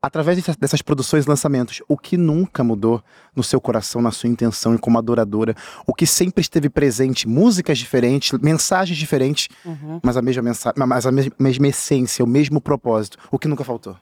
Através 0.00 0.40
dessas, 0.56 0.80
produções 0.80 1.24
e 1.24 1.28
lançamentos, 1.28 1.82
o 1.88 1.96
que 1.98 2.16
nunca 2.16 2.62
mudou 2.62 3.02
no 3.34 3.42
seu 3.42 3.60
coração, 3.60 4.00
na 4.00 4.12
sua 4.12 4.28
intenção 4.28 4.72
e 4.72 4.78
como 4.78 4.96
adoradora, 4.96 5.56
o 5.86 5.92
que 5.92 6.06
sempre 6.06 6.40
esteve 6.40 6.70
presente, 6.70 7.26
músicas 7.26 7.78
diferentes, 7.78 8.38
mensagens 8.40 8.96
diferentes, 8.96 9.48
Uhum. 9.64 9.98
mas 10.00 10.16
a 10.16 10.22
mesma 10.22 10.42
mensagem, 10.42 10.86
mas 10.86 11.04
a 11.04 11.10
mes- 11.10 11.30
mesma 11.36 11.66
essência, 11.66 12.24
o 12.24 12.28
mesmo 12.28 12.60
propósito, 12.60 13.18
o 13.30 13.38
que 13.40 13.48
nunca 13.48 13.64
faltou. 13.64 13.96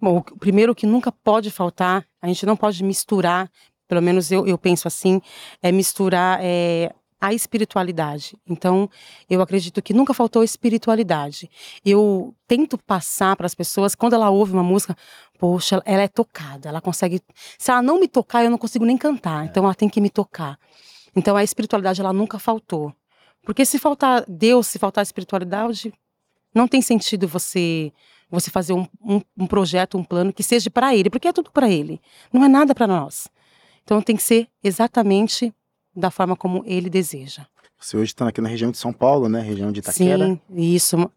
Bom, 0.00 0.18
o 0.18 0.38
primeiro 0.38 0.74
que 0.76 0.86
nunca 0.86 1.10
pode 1.10 1.50
faltar, 1.50 2.04
a 2.20 2.28
gente 2.28 2.46
não 2.46 2.56
pode 2.56 2.82
misturar, 2.84 3.50
pelo 3.88 4.00
menos 4.00 4.30
eu, 4.30 4.46
eu 4.46 4.56
penso 4.56 4.86
assim, 4.86 5.20
é 5.60 5.72
misturar 5.72 6.38
é, 6.40 6.94
a 7.22 7.32
espiritualidade. 7.32 8.36
Então, 8.44 8.90
eu 9.30 9.40
acredito 9.40 9.80
que 9.80 9.94
nunca 9.94 10.12
faltou 10.12 10.42
espiritualidade. 10.42 11.48
Eu 11.84 12.34
tento 12.48 12.76
passar 12.76 13.36
para 13.36 13.46
as 13.46 13.54
pessoas, 13.54 13.94
quando 13.94 14.14
ela 14.14 14.28
ouve 14.28 14.52
uma 14.52 14.62
música, 14.64 14.96
poxa, 15.38 15.80
ela 15.84 16.02
é 16.02 16.08
tocada, 16.08 16.68
ela 16.68 16.80
consegue. 16.80 17.20
Se 17.56 17.70
ela 17.70 17.80
não 17.80 18.00
me 18.00 18.08
tocar, 18.08 18.42
eu 18.42 18.50
não 18.50 18.58
consigo 18.58 18.84
nem 18.84 18.98
cantar. 18.98 19.44
Então, 19.44 19.62
ela 19.62 19.74
tem 19.74 19.88
que 19.88 20.00
me 20.00 20.10
tocar. 20.10 20.58
Então, 21.14 21.36
a 21.36 21.44
espiritualidade, 21.44 22.00
ela 22.00 22.12
nunca 22.12 22.40
faltou. 22.40 22.92
Porque 23.44 23.64
se 23.64 23.78
faltar 23.78 24.24
Deus, 24.26 24.66
se 24.66 24.80
faltar 24.80 25.02
espiritualidade, 25.02 25.92
não 26.52 26.66
tem 26.66 26.82
sentido 26.82 27.28
você 27.28 27.92
você 28.28 28.50
fazer 28.50 28.72
um, 28.72 28.86
um, 29.04 29.20
um 29.36 29.46
projeto, 29.46 29.98
um 29.98 30.02
plano 30.02 30.32
que 30.32 30.42
seja 30.42 30.70
para 30.70 30.96
ele, 30.96 31.10
porque 31.10 31.28
é 31.28 31.32
tudo 31.34 31.50
para 31.50 31.68
ele, 31.68 32.00
não 32.32 32.42
é 32.42 32.48
nada 32.48 32.74
para 32.74 32.86
nós. 32.86 33.28
Então 33.84 34.00
tem 34.00 34.16
que 34.16 34.22
ser 34.22 34.48
exatamente 34.64 35.52
da 35.94 36.10
forma 36.10 36.36
como 36.36 36.62
ele 36.66 36.88
deseja. 36.90 37.44
Você 37.78 37.96
hoje 37.96 38.12
está 38.12 38.28
aqui 38.28 38.40
na 38.40 38.48
região 38.48 38.70
de 38.70 38.78
São 38.78 38.92
Paulo, 38.92 39.28
né? 39.28 39.40
Região 39.40 39.72
de 39.72 39.80
Itaquera. 39.80 40.24
Sim, 40.26 40.40
isso. 40.56 41.10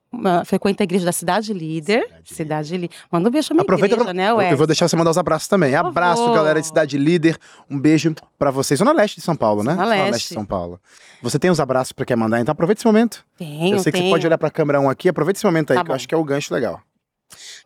Frequenta 0.46 0.82
a 0.82 0.86
igreja 0.86 1.06
da 1.06 1.12
Cidade 1.12 1.54
Líder. 1.54 2.02
Cidade 2.08 2.34
Cidade 2.34 2.78
Líder. 2.78 2.96
Manda 3.12 3.30
um 3.30 3.32
beijo 3.32 3.48
pra 3.50 3.54
minha 3.54 3.62
Aproveita 3.62 3.94
igreja, 3.94 4.04
pra... 4.06 4.14
né, 4.16 4.32
eu, 4.32 4.38
Wes? 4.38 4.52
eu 4.52 4.58
vou 4.58 4.66
deixar 4.66 4.88
você 4.88 4.96
mandar 4.96 5.12
os 5.12 5.18
abraços 5.20 5.48
também. 5.48 5.70
Por 5.70 5.78
Abraço, 5.86 6.24
favor. 6.24 6.36
galera 6.36 6.60
de 6.60 6.66
Cidade 6.66 6.98
Líder. 6.98 7.38
Um 7.70 7.80
beijo 7.80 8.16
pra 8.40 8.50
vocês. 8.50 8.80
Zona 8.80 8.94
Leste 8.94 9.18
de 9.18 9.22
São 9.22 9.36
Paulo, 9.36 9.64
né? 9.64 9.74
Zona 9.76 9.86
Zona 9.86 10.04
Leste. 10.10 10.28
de 10.30 10.34
São 10.34 10.44
Paulo. 10.44 10.82
Você 11.22 11.38
tem 11.38 11.52
os 11.52 11.60
abraços 11.60 11.92
pra 11.92 12.04
quem 12.04 12.16
mandar, 12.18 12.40
então 12.42 12.52
aproveita 12.52 12.80
esse 12.80 12.88
momento. 12.88 13.24
Tenho, 13.38 13.76
eu 13.76 13.80
sei 13.80 13.92
que 13.92 14.00
tenho. 14.00 14.10
você 14.10 14.16
pode 14.16 14.26
olhar 14.26 14.38
pra 14.40 14.50
câmera 14.50 14.80
um 14.82 14.90
aqui, 14.90 15.08
aproveita 15.08 15.38
esse 15.38 15.46
momento 15.46 15.70
aí, 15.70 15.78
Tá 15.78 15.84
que 15.84 15.90
eu 15.90 15.94
bom. 15.94 15.96
acho 15.96 16.08
que 16.08 16.16
é 16.16 16.18
o 16.18 16.24
gancho 16.24 16.52
legal. 16.52 16.82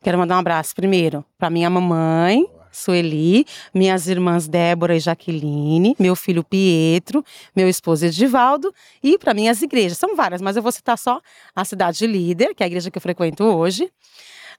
Quero 0.04 0.18
mandar 0.18 0.36
um 0.36 0.40
abraço 0.40 0.76
primeiro 0.76 1.24
para 1.38 1.50
minha 1.50 1.70
mamãe, 1.70 2.46
Sueli, 2.72 3.46
minhas 3.74 4.08
irmãs 4.08 4.48
Débora 4.48 4.96
e 4.96 5.00
Jaqueline, 5.00 5.96
meu 6.00 6.16
filho 6.16 6.44
Pietro, 6.44 7.24
meu 7.56 7.68
esposo 7.70 8.06
Edivaldo 8.06 8.74
e 9.04 9.18
para 9.18 9.34
minhas 9.34 9.62
igrejas. 9.62 9.98
São 9.98 10.16
várias, 10.16 10.42
mas 10.42 10.56
eu 10.56 10.62
vou 10.62 10.72
citar 10.72 10.98
só 10.98 11.22
a 11.56 11.66
Cidade 11.66 12.06
Líder, 12.06 12.54
que 12.54 12.64
é 12.64 12.66
a 12.66 12.68
igreja 12.68 12.90
que 12.92 12.98
eu 12.98 13.02
frequento 13.02 13.44
hoje. 13.44 13.92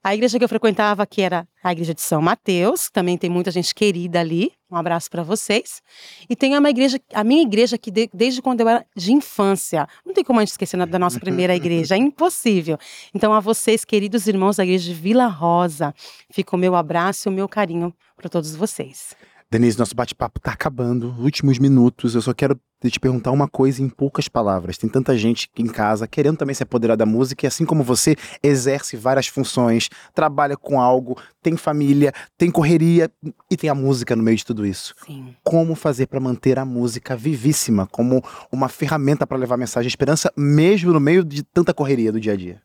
A 0.02 0.14
igreja 0.14 0.38
que 0.38 0.44
eu 0.44 0.48
frequentava 0.48 1.02
aqui 1.02 1.20
era 1.20 1.46
a 1.62 1.72
igreja 1.72 1.92
de 1.92 2.00
São 2.00 2.22
Mateus, 2.22 2.86
que 2.86 2.92
também 2.94 3.18
tem 3.18 3.28
muita 3.28 3.50
gente 3.50 3.74
querida 3.74 4.18
ali. 4.18 4.50
Um 4.70 4.76
abraço 4.76 5.10
para 5.10 5.22
vocês. 5.22 5.82
E 6.28 6.34
tem 6.34 6.56
uma 6.56 6.70
igreja, 6.70 6.98
a 7.12 7.22
minha 7.22 7.42
igreja 7.42 7.76
que 7.76 7.90
de- 7.90 8.08
desde 8.14 8.40
quando 8.40 8.62
eu 8.62 8.68
era 8.68 8.86
de 8.96 9.12
infância. 9.12 9.86
Não 10.06 10.14
tem 10.14 10.24
como 10.24 10.38
a 10.38 10.42
gente 10.42 10.52
esquecer 10.52 10.78
da 10.86 10.98
nossa 10.98 11.20
primeira 11.20 11.54
igreja, 11.54 11.96
é 11.96 11.98
impossível. 11.98 12.78
Então 13.14 13.34
a 13.34 13.40
vocês, 13.40 13.84
queridos 13.84 14.26
irmãos 14.26 14.56
da 14.56 14.64
igreja 14.64 14.84
de 14.86 14.94
Vila 14.94 15.26
Rosa, 15.26 15.94
fica 16.30 16.56
o 16.56 16.58
meu 16.58 16.74
abraço 16.74 17.28
e 17.28 17.30
o 17.30 17.32
meu 17.32 17.46
carinho 17.46 17.94
para 18.16 18.30
todos 18.30 18.56
vocês. 18.56 19.14
Denise, 19.52 19.76
nosso 19.76 19.96
bate-papo 19.96 20.38
tá 20.38 20.52
acabando, 20.52 21.12
últimos 21.18 21.58
minutos. 21.58 22.14
Eu 22.14 22.22
só 22.22 22.32
quero 22.32 22.56
te 22.84 23.00
perguntar 23.00 23.32
uma 23.32 23.48
coisa 23.48 23.82
em 23.82 23.88
poucas 23.88 24.28
palavras. 24.28 24.78
Tem 24.78 24.88
tanta 24.88 25.18
gente 25.18 25.50
em 25.58 25.66
casa 25.66 26.06
querendo 26.06 26.36
também 26.36 26.54
se 26.54 26.62
apoderar 26.62 26.96
da 26.96 27.04
música 27.04 27.44
e, 27.44 27.48
assim 27.48 27.64
como 27.66 27.82
você, 27.82 28.14
exerce 28.44 28.96
várias 28.96 29.26
funções, 29.26 29.88
trabalha 30.14 30.56
com 30.56 30.80
algo, 30.80 31.20
tem 31.42 31.56
família, 31.56 32.12
tem 32.38 32.48
correria 32.48 33.10
e 33.50 33.56
tem 33.56 33.68
a 33.68 33.74
música 33.74 34.14
no 34.14 34.22
meio 34.22 34.36
de 34.36 34.46
tudo 34.46 34.64
isso. 34.64 34.94
Sim. 35.04 35.34
Como 35.42 35.74
fazer 35.74 36.06
para 36.06 36.20
manter 36.20 36.56
a 36.56 36.64
música 36.64 37.16
vivíssima, 37.16 37.88
como 37.88 38.22
uma 38.52 38.68
ferramenta 38.68 39.26
para 39.26 39.36
levar 39.36 39.56
mensagem 39.56 39.88
de 39.88 39.92
esperança, 39.92 40.32
mesmo 40.36 40.92
no 40.92 41.00
meio 41.00 41.24
de 41.24 41.42
tanta 41.42 41.74
correria 41.74 42.12
do 42.12 42.20
dia 42.20 42.34
a 42.34 42.36
dia? 42.36 42.62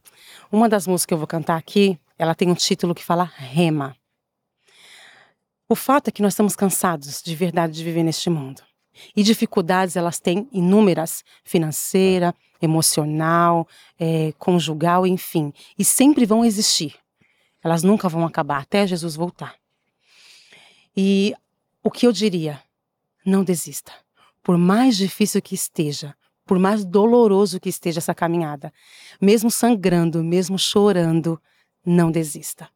Uma 0.51 0.69
das 0.69 0.86
músicas 0.86 1.07
que 1.07 1.13
eu 1.15 1.17
vou 1.17 1.25
cantar 1.25 1.57
aqui, 1.57 1.99
ela 2.15 2.36
tem 2.36 2.47
um 2.47 2.53
título 2.53 2.93
que 2.93 3.03
fala 3.03 3.23
Rema. 3.23 3.95
O 5.67 5.75
fato 5.75 6.10
é 6.10 6.12
que 6.12 6.21
nós 6.21 6.34
estamos 6.34 6.56
cansados 6.56 7.23
de 7.23 7.36
verdade 7.36 7.73
de 7.73 7.84
viver 7.84 8.04
neste 8.04 8.30
mundo. 8.30 8.62
E 9.15 9.23
dificuldades 9.23 9.95
elas 9.95 10.19
têm 10.19 10.47
inúmeras, 10.51 11.23
financeira, 11.43 12.36
emocional, 12.62 13.67
eh, 13.99 14.32
conjugal, 14.38 15.08
enfim. 15.08 15.51
E 15.78 15.84
sempre 15.84 16.25
vão 16.25 16.45
existir. 16.45 16.95
Elas 17.63 17.82
nunca 17.82 18.08
vão 18.08 18.23
acabar 18.25 18.62
até 18.62 18.86
Jesus 18.86 19.15
voltar. 19.15 19.56
E 20.95 21.34
o 21.84 21.89
que 21.89 22.06
eu 22.06 22.12
diria? 22.12 22.62
Não 23.25 23.43
desista. 23.43 23.91
Por 24.43 24.58
mais 24.60 24.95
difícil 24.95 25.41
que 25.41 25.56
esteja, 25.56 26.15
por 26.45 26.60
mais 26.60 26.86
doloroso 26.86 27.60
que 27.60 27.69
esteja 27.69 27.97
essa 27.97 28.13
caminhada, 28.13 28.71
mesmo 29.19 29.49
sangrando, 29.49 30.23
mesmo 30.23 30.60
chorando, 30.60 31.41
não 31.84 32.12
desista. 32.12 32.69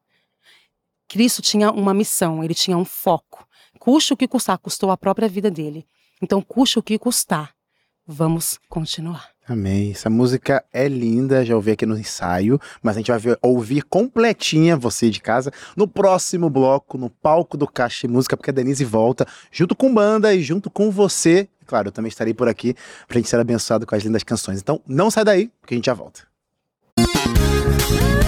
Cristo 1.10 1.42
tinha 1.42 1.72
uma 1.72 1.94
missão, 1.94 2.44
ele 2.44 2.54
tinha 2.54 2.78
um 2.78 2.86
foco. 2.86 3.46
Custe 3.80 4.14
o 4.14 4.18
que 4.18 4.28
custar, 4.28 4.60
custou 4.60 4.92
a 4.92 4.98
própria 4.98 5.28
vida 5.28 5.50
dele. 5.50 5.86
Então, 6.22 6.40
custe 6.40 6.78
o 6.78 6.84
que 6.84 7.00
custar, 7.00 7.52
vamos 8.06 8.60
continuar. 8.70 9.30
Amém. 9.48 9.90
Essa 9.92 10.12
música 10.12 10.64
é 10.72 10.88
linda, 10.88 11.44
já 11.44 11.56
ouvi 11.56 11.72
aqui 11.72 11.84
no 11.84 11.98
ensaio, 11.98 12.62
mas 12.84 12.96
a 12.96 13.00
gente 13.00 13.10
vai 13.10 13.20
ver- 13.20 13.40
ouvir 13.42 13.82
completinha 13.82 14.78
você 14.78 15.10
de 15.10 15.20
casa 15.20 15.52
no 15.76 15.88
próximo 15.88 16.48
bloco, 16.48 16.96
no 17.00 17.10
palco 17.10 17.58
do 17.58 17.66
Caixa 17.68 18.08
de 18.08 18.14
Música, 18.14 18.38
porque 18.38 18.52
a 18.52 18.54
Denise 18.54 18.86
volta 18.86 19.26
junto 19.52 19.76
com 19.76 19.92
banda 19.92 20.32
e 20.36 20.44
junto 20.44 20.70
com 20.70 20.92
você. 20.92 21.50
Claro, 21.66 21.88
eu 21.88 21.92
também 21.92 22.10
estarei 22.10 22.36
por 22.36 22.48
aqui 22.48 22.76
pra 23.08 23.18
gente 23.18 23.30
ser 23.30 23.40
abençoado 23.40 23.88
com 23.88 23.96
as 23.96 24.04
lindas 24.04 24.24
canções. 24.24 24.60
Então, 24.60 24.80
não 24.86 25.10
sai 25.10 25.24
daí, 25.26 25.52
porque 25.60 25.74
a 25.74 25.78
gente 25.78 25.86
já 25.88 25.96
volta. 25.96 26.28
Maravilhoso 27.00 28.19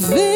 veio 0.00 0.29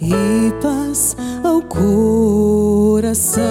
e 0.00 0.52
paz 0.60 1.16
ao 1.42 1.62
coração. 1.62 3.44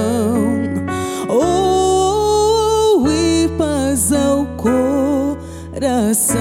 Oh, 1.30 3.08
e 3.10 3.50
paz 3.58 4.12
ao 4.14 4.46
coração. 4.58 6.36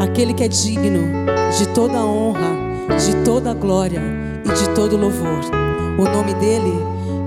Aquele 0.00 0.34
que 0.34 0.44
é 0.44 0.48
digno 0.48 1.26
de 1.56 1.68
toda 1.68 2.04
honra, 2.04 2.50
de 2.98 3.24
toda 3.24 3.54
glória 3.54 4.02
e 4.44 4.48
de 4.48 4.68
todo 4.74 4.96
louvor. 4.96 5.40
O 5.98 6.04
nome 6.04 6.34
dele, 6.34 6.72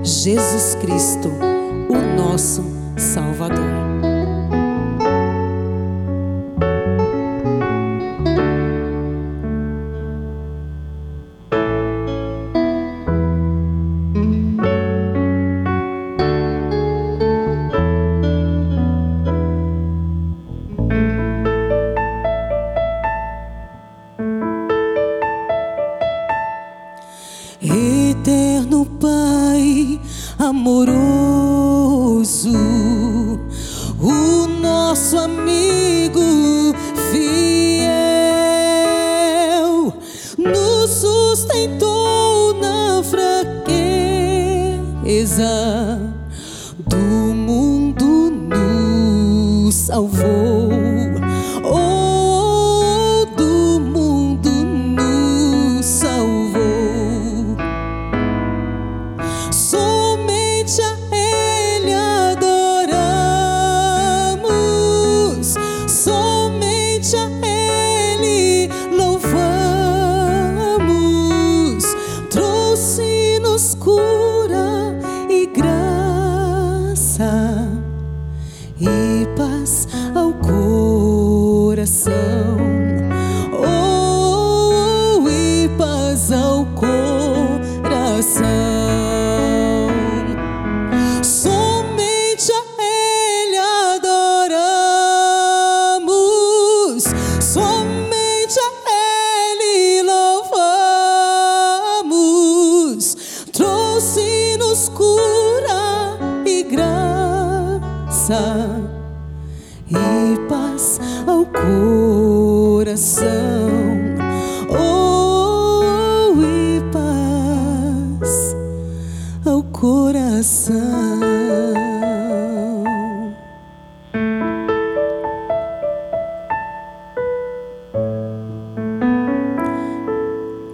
Jesus 0.02 0.74
Cristo, 0.74 1.30
o 1.88 1.96
nosso 2.16 2.77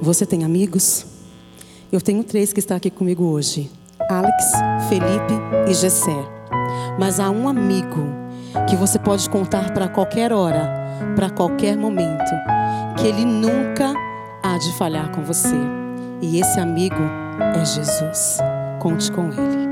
Você 0.04 0.26
tem 0.26 0.44
amigos? 0.44 1.06
Eu 1.90 1.98
tenho 1.98 2.22
três 2.22 2.52
que 2.52 2.60
estão 2.60 2.76
aqui 2.76 2.90
comigo 2.90 3.24
hoje: 3.24 3.70
Alex, 4.10 4.52
Felipe 4.86 5.32
e 5.66 5.72
Gesser. 5.72 6.28
Mas 6.98 7.18
há 7.18 7.30
um 7.30 7.48
amigo 7.48 8.04
que 8.68 8.76
você 8.76 8.98
pode 8.98 9.28
contar 9.30 9.72
para 9.72 9.88
qualquer 9.88 10.30
hora, 10.30 10.70
para 11.16 11.30
qualquer 11.30 11.78
momento, 11.78 12.30
que 12.98 13.06
ele 13.06 13.24
nunca 13.24 13.94
há 14.42 14.58
de 14.58 14.76
falhar 14.76 15.10
com 15.10 15.22
você. 15.22 15.56
E 16.20 16.38
esse 16.38 16.60
amigo 16.60 17.02
é 17.58 17.64
Jesus. 17.64 18.40
Conte 18.80 19.10
com 19.10 19.28
ele. 19.28 19.63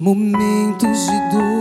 Momentos 0.00 1.06
de 1.06 1.20
dor, 1.30 1.60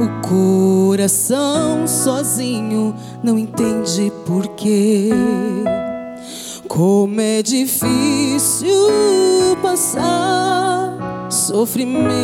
o 0.00 0.08
coração 0.28 1.86
sozinho 1.86 2.92
não 3.22 3.38
entende 3.38 4.12
porquê. 4.26 5.10
Como 6.66 7.20
é 7.20 7.40
difícil 7.40 8.74
passar 9.62 11.28
sofrimento 11.30 12.15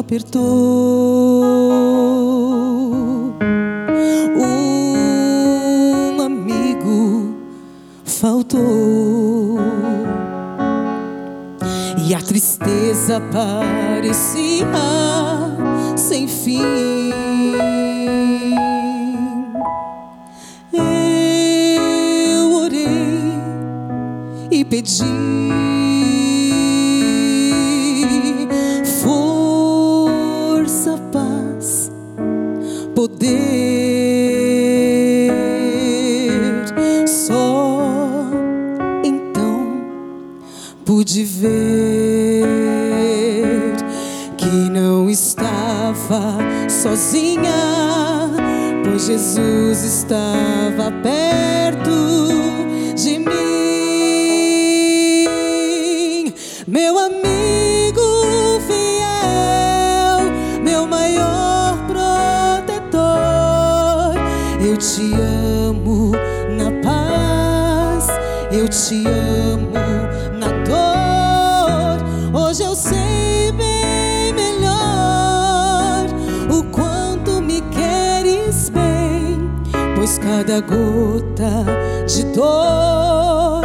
apertou, 0.00 0.40
um 4.36 6.20
amigo 6.22 7.34
faltou. 8.04 9.58
E 12.08 12.14
a 12.14 12.20
tristeza 12.20 13.20
parecia 13.30 14.66
sem 15.96 16.26
fim. 16.26 16.89
Cada 80.30 80.60
gota 80.60 81.66
de 82.06 82.22
dor 82.26 83.64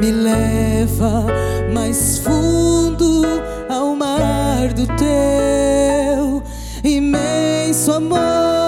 me 0.00 0.10
leva 0.10 1.26
mais 1.72 2.18
fundo 2.18 3.22
ao 3.68 3.94
mar 3.94 4.72
do 4.72 4.84
teu 4.96 6.42
imenso 6.82 7.92
amor. 7.92 8.61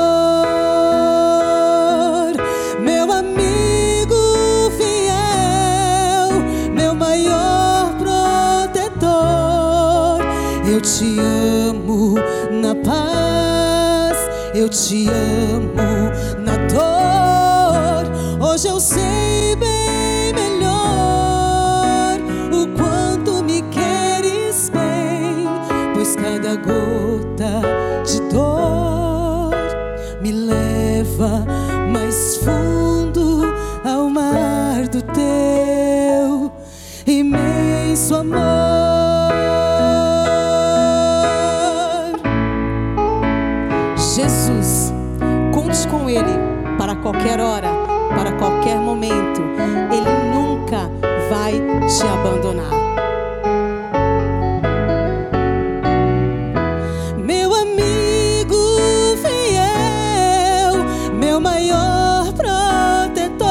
Meu 57.16 57.54
amigo 57.54 58.76
fiel, 59.22 60.84
meu 61.14 61.40
maior 61.40 62.30
protetor, 62.34 63.48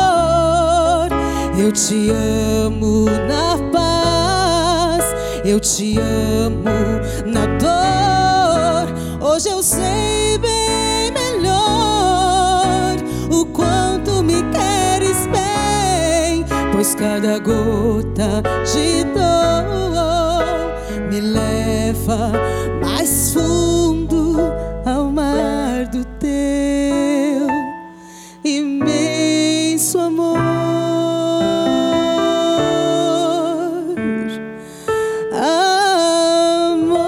eu 1.57 1.71
te 1.71 2.11
amo 2.11 3.05
na 3.27 3.57
paz, 3.71 5.03
eu 5.43 5.59
te 5.59 5.97
amo 5.97 6.69
na 7.25 7.47
dor. 7.57 8.93
Hoje 9.27 9.49
eu 9.49 9.63
sei 9.63 10.22
pois 16.83 16.95
cada 16.95 17.39
gota 17.39 18.43
de 18.65 19.05
dor 19.05 19.63
me 21.09 21.21
leva 21.21 22.33
mais 22.81 23.31
fundo 23.31 24.35
ao 24.85 25.09
mar 25.09 25.85
do 25.85 26.03
teu 26.19 27.47
imenso 28.43 29.97
amor. 29.97 30.37
Amor. 36.51 36.99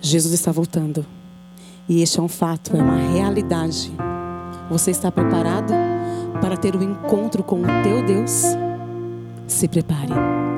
Jesus 0.00 0.32
está 0.32 0.50
voltando. 0.50 1.17
E 1.88 2.02
este 2.02 2.20
é 2.20 2.22
um 2.22 2.28
fato, 2.28 2.76
é 2.76 2.82
uma 2.82 2.96
realidade. 2.96 3.90
Você 4.68 4.90
está 4.90 5.10
preparado 5.10 5.72
para 6.38 6.54
ter 6.56 6.76
o 6.76 6.78
um 6.78 6.82
encontro 6.82 7.42
com 7.42 7.62
o 7.62 7.82
teu 7.82 8.04
Deus? 8.04 8.42
Se 9.46 9.66
prepare, 9.66 10.12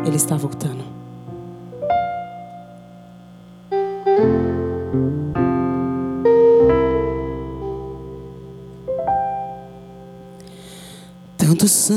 Ele 0.05 0.17
está 0.17 0.37
voltando. 0.37 0.83
Tantos 11.39 11.71
são 11.71 11.97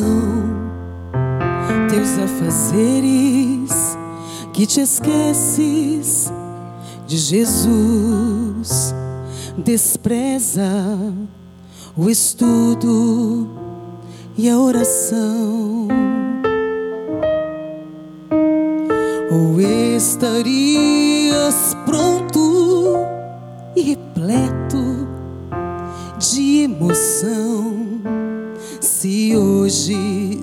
teus 1.89 2.19
afazeres 2.19 3.98
que 4.54 4.67
te 4.67 4.82
esqueces 4.82 6.32
de 7.08 7.17
Jesus, 7.17 8.93
despreza 9.57 10.63
o 11.95 12.09
estudo 12.09 13.47
e 14.37 14.49
a 14.49 14.57
oração. 14.57 15.87
Ou 19.31 19.61
estarias 19.95 21.75
pronto 21.85 22.95
e 23.75 23.81
repleto 23.81 25.07
de 26.19 26.63
emoção 26.63 27.73
se 28.79 29.35
hoje 29.35 30.41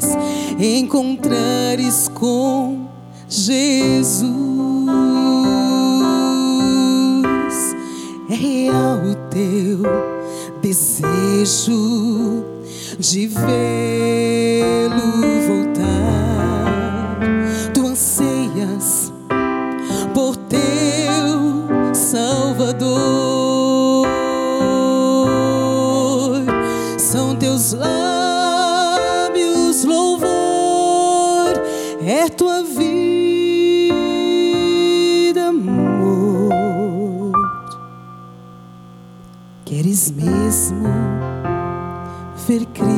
encontrares 0.58 2.08
com 2.08 2.86
Jesus. 3.28 3.79
Teu 9.30 9.82
desejo 10.62 12.44
de 12.98 13.26
vê-lo 13.26 14.29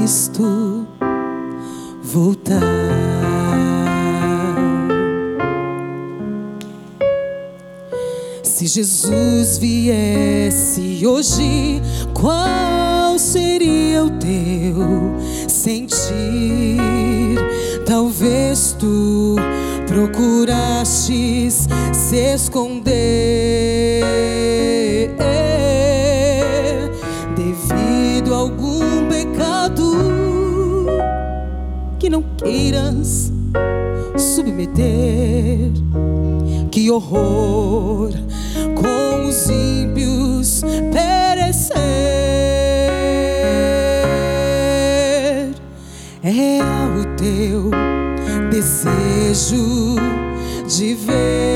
Cristo 0.02 0.84
voltar? 2.02 2.60
Se 8.42 8.66
Jesus 8.66 9.58
viesse 9.58 11.06
hoje, 11.06 11.80
qual 12.14 13.16
seria 13.16 14.02
o 14.02 14.10
teu 14.10 15.14
sentir? 15.48 16.10
Talvez 17.86 18.74
tu 18.80 19.36
procurastes 19.86 21.68
se 21.92 22.16
esconder 22.34 24.02
horror 36.90 38.10
com 38.74 39.28
os 39.28 39.48
ímpios 39.48 40.62
perecer. 40.92 41.76
É 46.22 46.58
o 46.98 47.16
teu 47.16 47.70
desejo 48.50 49.96
de 50.68 50.94
ver. 50.94 51.51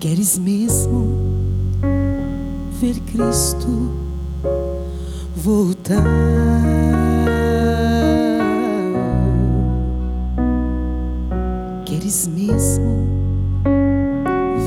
Queres 0.00 0.38
mesmo 0.38 1.08
ver 2.80 3.00
Cristo 3.10 3.90
voltar? 5.34 6.04
Queres 11.84 12.28
mesmo 12.28 13.08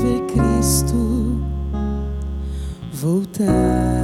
ver 0.02 0.26
Cristo 0.26 1.40
voltar? 2.92 4.01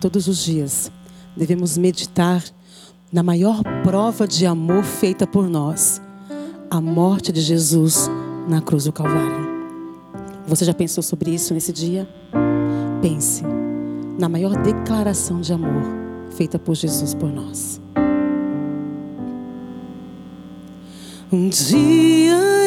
Todos 0.00 0.28
os 0.28 0.42
dias 0.42 0.90
devemos 1.36 1.76
meditar 1.76 2.42
na 3.12 3.22
maior 3.22 3.62
prova 3.84 4.26
de 4.26 4.46
amor 4.46 4.82
feita 4.82 5.26
por 5.26 5.46
nós, 5.46 6.00
a 6.70 6.80
morte 6.80 7.30
de 7.30 7.42
Jesus 7.42 8.08
na 8.48 8.62
cruz 8.62 8.84
do 8.84 8.92
Calvário. 8.92 9.50
Você 10.46 10.64
já 10.64 10.72
pensou 10.72 11.02
sobre 11.02 11.32
isso 11.32 11.52
nesse 11.52 11.70
dia? 11.70 12.08
Pense 13.02 13.42
na 14.18 14.26
maior 14.26 14.56
declaração 14.62 15.40
de 15.42 15.52
amor 15.52 15.82
feita 16.30 16.58
por 16.58 16.74
Jesus 16.74 17.12
por 17.12 17.30
nós. 17.30 17.78
Um 21.30 21.48
dia 21.50 22.59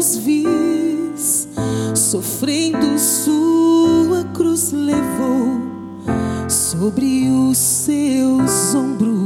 escárnios 0.00 0.16
vis, 0.16 1.48
sofrendo 1.94 2.98
sua 2.98 4.24
cruz 4.32 4.72
levou 4.72 5.60
sobre 6.48 7.28
os 7.28 7.58
seus 7.58 8.74
ombros. 8.74 9.19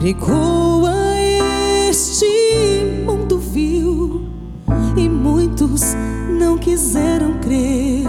Pregou 0.00 0.86
a 0.86 1.20
este 1.90 3.04
mundo 3.04 3.38
vil 3.38 4.22
e 4.96 5.06
muitos 5.10 5.94
não 6.38 6.56
quiseram 6.56 7.38
crer 7.38 8.08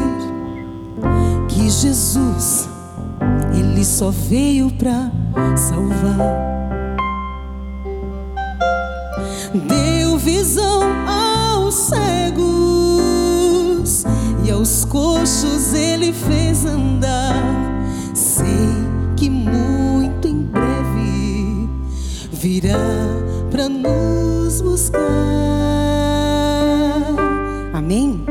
que 1.50 1.70
Jesus 1.70 2.70
ele 3.54 3.84
só 3.84 4.10
veio 4.10 4.72
para 4.72 5.12
salvar. 5.58 6.18
Deu 9.54 10.18
visão 10.18 10.84
aos 11.06 11.76
cegos 11.76 12.46
e 14.46 14.52
aos 14.52 14.86
coxos 14.86 15.74
ele 15.74 16.14
fez 16.14 16.66
andar. 16.66 17.51
Virá 22.42 22.80
para 23.52 23.70
nos 23.70 24.62
buscar. 24.62 25.00
Amém? 27.72 28.31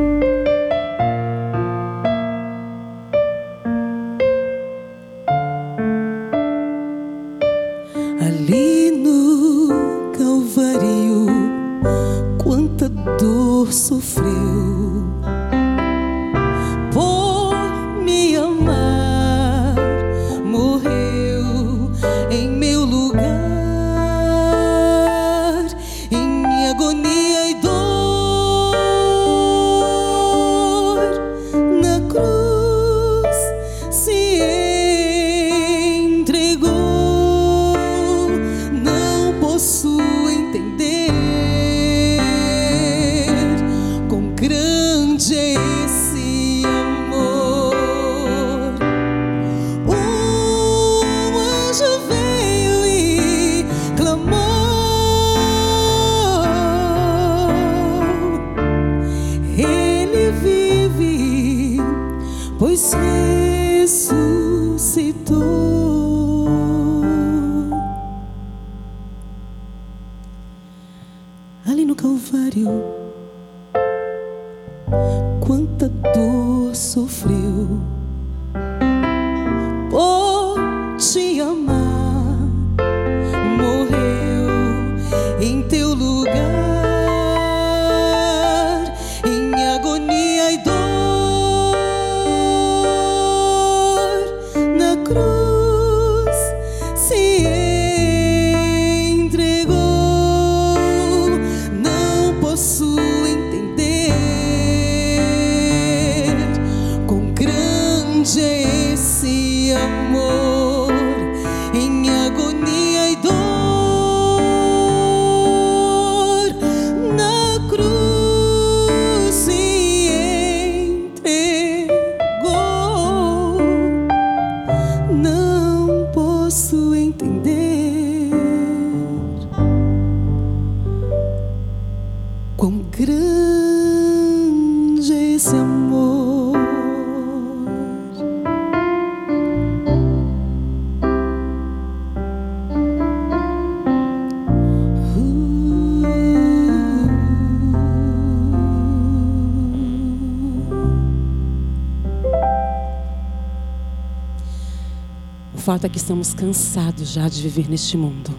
Fato 155.70 155.86
é 155.86 155.88
que 155.88 155.98
estamos 155.98 156.34
cansados 156.34 157.12
já 157.12 157.28
de 157.28 157.40
viver 157.40 157.70
neste 157.70 157.96
mundo. 157.96 158.32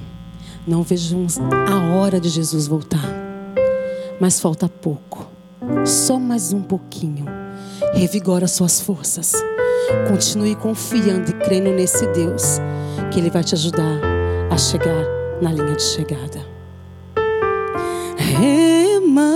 Não 0.67 0.83
vejamos 0.83 1.39
a 1.39 1.95
hora 1.95 2.19
de 2.19 2.27
Jesus 2.27 2.67
voltar. 2.67 3.07
Mas 4.19 4.37
falta 4.37 4.67
pouco. 4.67 5.25
Só 5.85 6.19
mais 6.19 6.51
um 6.51 6.61
pouquinho. 6.61 7.23
Revigora 7.93 8.49
suas 8.49 8.81
forças. 8.81 9.31
Continue 10.09 10.57
confiando 10.57 11.31
e 11.31 11.33
crendo 11.33 11.71
nesse 11.71 12.05
Deus, 12.07 12.59
que 13.09 13.19
Ele 13.21 13.29
vai 13.29 13.45
te 13.45 13.55
ajudar 13.55 14.01
a 14.51 14.57
chegar 14.57 15.05
na 15.41 15.53
linha 15.53 15.77
de 15.77 15.83
chegada. 15.83 16.45
Rema, 18.17 19.31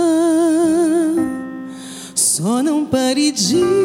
só 2.14 2.62
não 2.62 2.84
pare 2.84 3.32
de 3.32 3.75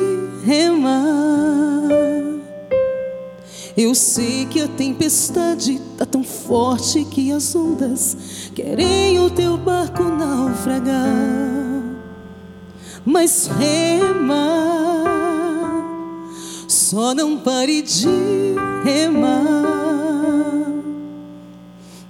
tempestade 4.72 5.80
tá 5.98 6.06
tão 6.06 6.24
forte 6.24 7.06
que 7.06 7.32
as 7.32 7.56
ondas 7.56 8.18
querem 8.56 9.20
o 9.20 9.30
teu 9.30 9.58
barco 9.58 10.04
naufragar. 10.04 11.08
Mas 13.06 13.48
rema, 13.48 14.46
só 16.68 17.14
não 17.14 17.38
pare 17.38 17.82
de 17.82 18.08
remar. 18.84 19.82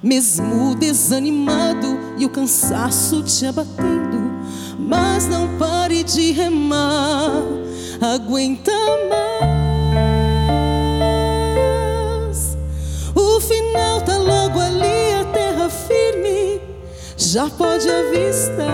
Mesmo 0.03 0.76
desanimado 0.76 1.97
e 2.18 2.26
o 2.26 2.30
cansaço 2.30 3.22
te 3.24 3.45
abatendo, 3.45 4.20
mas 4.80 5.28
não 5.28 5.57
pare 5.57 6.03
de 6.03 6.32
remar. 6.32 7.32
Aguenta 8.01 8.72
mais. 9.09 9.61
Tá 14.05 14.17
logo 14.17 14.59
ali, 14.59 15.13
a 15.22 15.26
terra 15.26 15.69
firme 15.69 16.61
já 17.17 17.49
pode 17.49 17.89
avistar. 17.89 18.67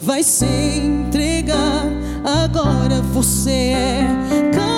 Vai 0.00 0.22
se 0.22 0.46
entregar, 0.46 1.86
agora 2.24 3.02
você 3.12 3.74
é 3.74 4.06
capaz. 4.52 4.70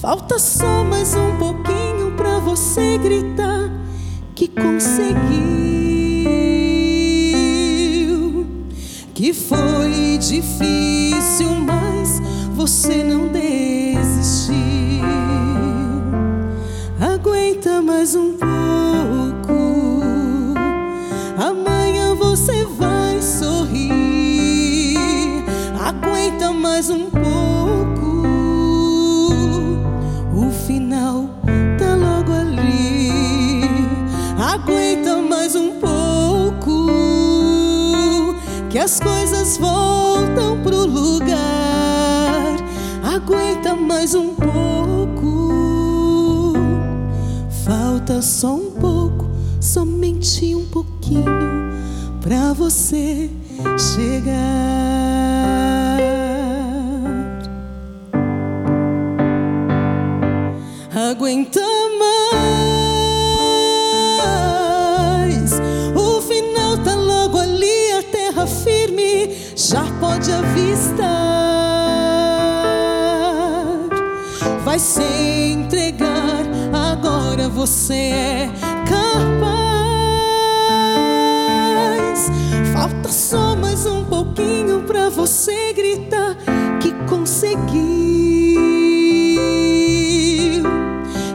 Falta 0.00 0.38
só 0.38 0.82
mais 0.84 1.14
um 1.14 1.36
pouquinho 1.36 2.12
pra 2.16 2.38
você 2.38 2.96
gritar 2.98 3.70
que 4.34 4.48
conseguiu. 4.48 5.26
Que 9.14 9.32
foi 9.32 10.18
difícil, 10.18 11.50
mas 11.66 12.20
você 12.56 13.04
não 13.04 13.28
desistiu. 13.28 14.56
Aguenta 16.98 17.82
mais 17.82 18.14
um 18.14 18.32
pouco. 18.32 20.02
Amanhã 21.36 22.14
você 22.14 22.64
vai 22.64 23.20
sorrir. 23.20 24.96
Aguenta 25.78 26.50
mais 26.54 26.88
um 26.88 27.10
pouco. 27.10 28.26
O 30.34 30.50
final 30.66 31.28
tá 31.78 31.94
logo 31.94 32.32
ali. 32.32 33.64
Aguenta 34.38 35.18
mais 35.18 35.54
um 35.54 35.72
pouco. 35.78 36.86
Que 38.70 38.78
as 38.78 38.98
coisas 38.98 39.58
voltam 39.58 40.58
pro 40.62 40.86
lugar. 40.86 41.55
Aguenta 43.26 43.74
mais 43.74 44.14
um 44.14 44.36
pouco. 44.36 45.42
Falta 47.64 48.22
só 48.22 48.54
um 48.54 48.70
pouco, 48.70 49.28
somente 49.60 50.54
um 50.54 50.64
pouquinho 50.66 51.24
pra 52.20 52.52
você 52.52 53.28
chegar. 53.76 54.36
Aguenta 61.10 61.58
mais. 65.18 65.50
O 65.96 66.20
final 66.20 66.78
tá 66.78 66.94
logo 66.94 67.38
ali, 67.38 67.90
a 67.90 68.04
terra 68.04 68.46
firme 68.46 69.36
já 69.56 69.82
pode 69.98 70.30
avistar. 70.30 70.75
Vai 74.76 74.80
se 74.80 75.52
entregar, 75.54 76.44
agora 76.70 77.48
você 77.48 77.94
é 77.94 78.50
capaz. 78.86 79.06
Falta 82.74 83.08
só 83.08 83.56
mais 83.56 83.86
um 83.86 84.04
pouquinho 84.04 84.82
pra 84.82 85.08
você 85.08 85.72
gritar 85.72 86.36
que 86.78 86.92
conseguiu. 87.08 87.72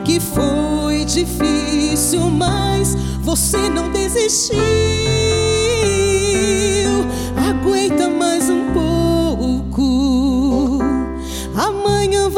Que 0.06 0.20
foi 0.20 1.04
difícil, 1.06 2.30
mas 2.30 2.94
você 3.24 3.58
não 3.70 3.90
desistiu. 3.90 5.01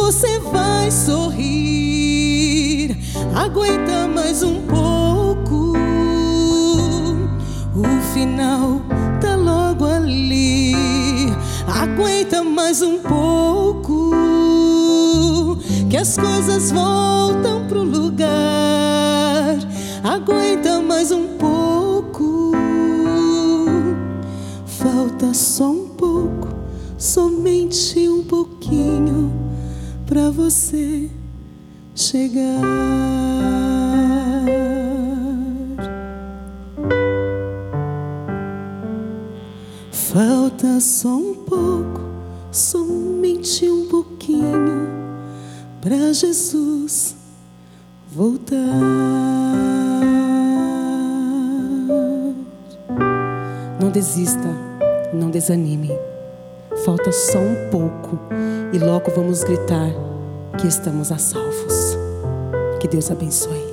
Você 0.03 0.37
vai 0.39 0.91
sorrir. 0.91 1.77
Aguenta 3.33 4.05
mais 4.05 4.43
um 4.43 4.61
pouco. 4.63 5.77
O 7.73 8.01
final 8.13 8.81
tá 9.21 9.37
logo 9.37 9.85
ali. 9.85 10.73
Aguenta 11.65 12.43
mais 12.43 12.81
um 12.81 12.99
pouco. 12.99 14.11
Que 15.89 15.95
as 15.95 16.17
coisas 16.17 16.69
voltam 16.69 17.65
pro 17.69 17.83
lugar. 17.83 19.55
Aguenta 20.03 20.81
mais 20.81 21.11
um 21.11 21.37
pouco. 21.37 22.51
Falta 24.65 25.33
só 25.33 25.71
um 25.71 25.87
pouco, 25.87 26.49
somente 26.97 28.02
você 30.33 31.09
chegar. 31.95 32.61
Falta 39.91 40.79
só 40.79 41.09
um 41.09 41.35
pouco, 41.35 42.01
somente 42.51 43.69
um 43.69 43.87
pouquinho 43.87 44.87
pra 45.81 46.11
Jesus 46.13 47.15
voltar. 48.11 48.57
Não 53.79 53.91
desista, 53.91 54.49
não 55.13 55.29
desanime. 55.29 55.91
Falta 56.83 57.11
só 57.11 57.37
um 57.37 57.69
pouco 57.69 58.19
e 58.73 58.79
logo 58.79 59.11
vamos 59.11 59.43
gritar 59.43 60.12
que 60.59 60.67
estamos 60.67 61.11
a 61.11 61.17
salvos. 61.17 61.97
Que 62.79 62.87
Deus 62.87 63.09
abençoe. 63.11 63.72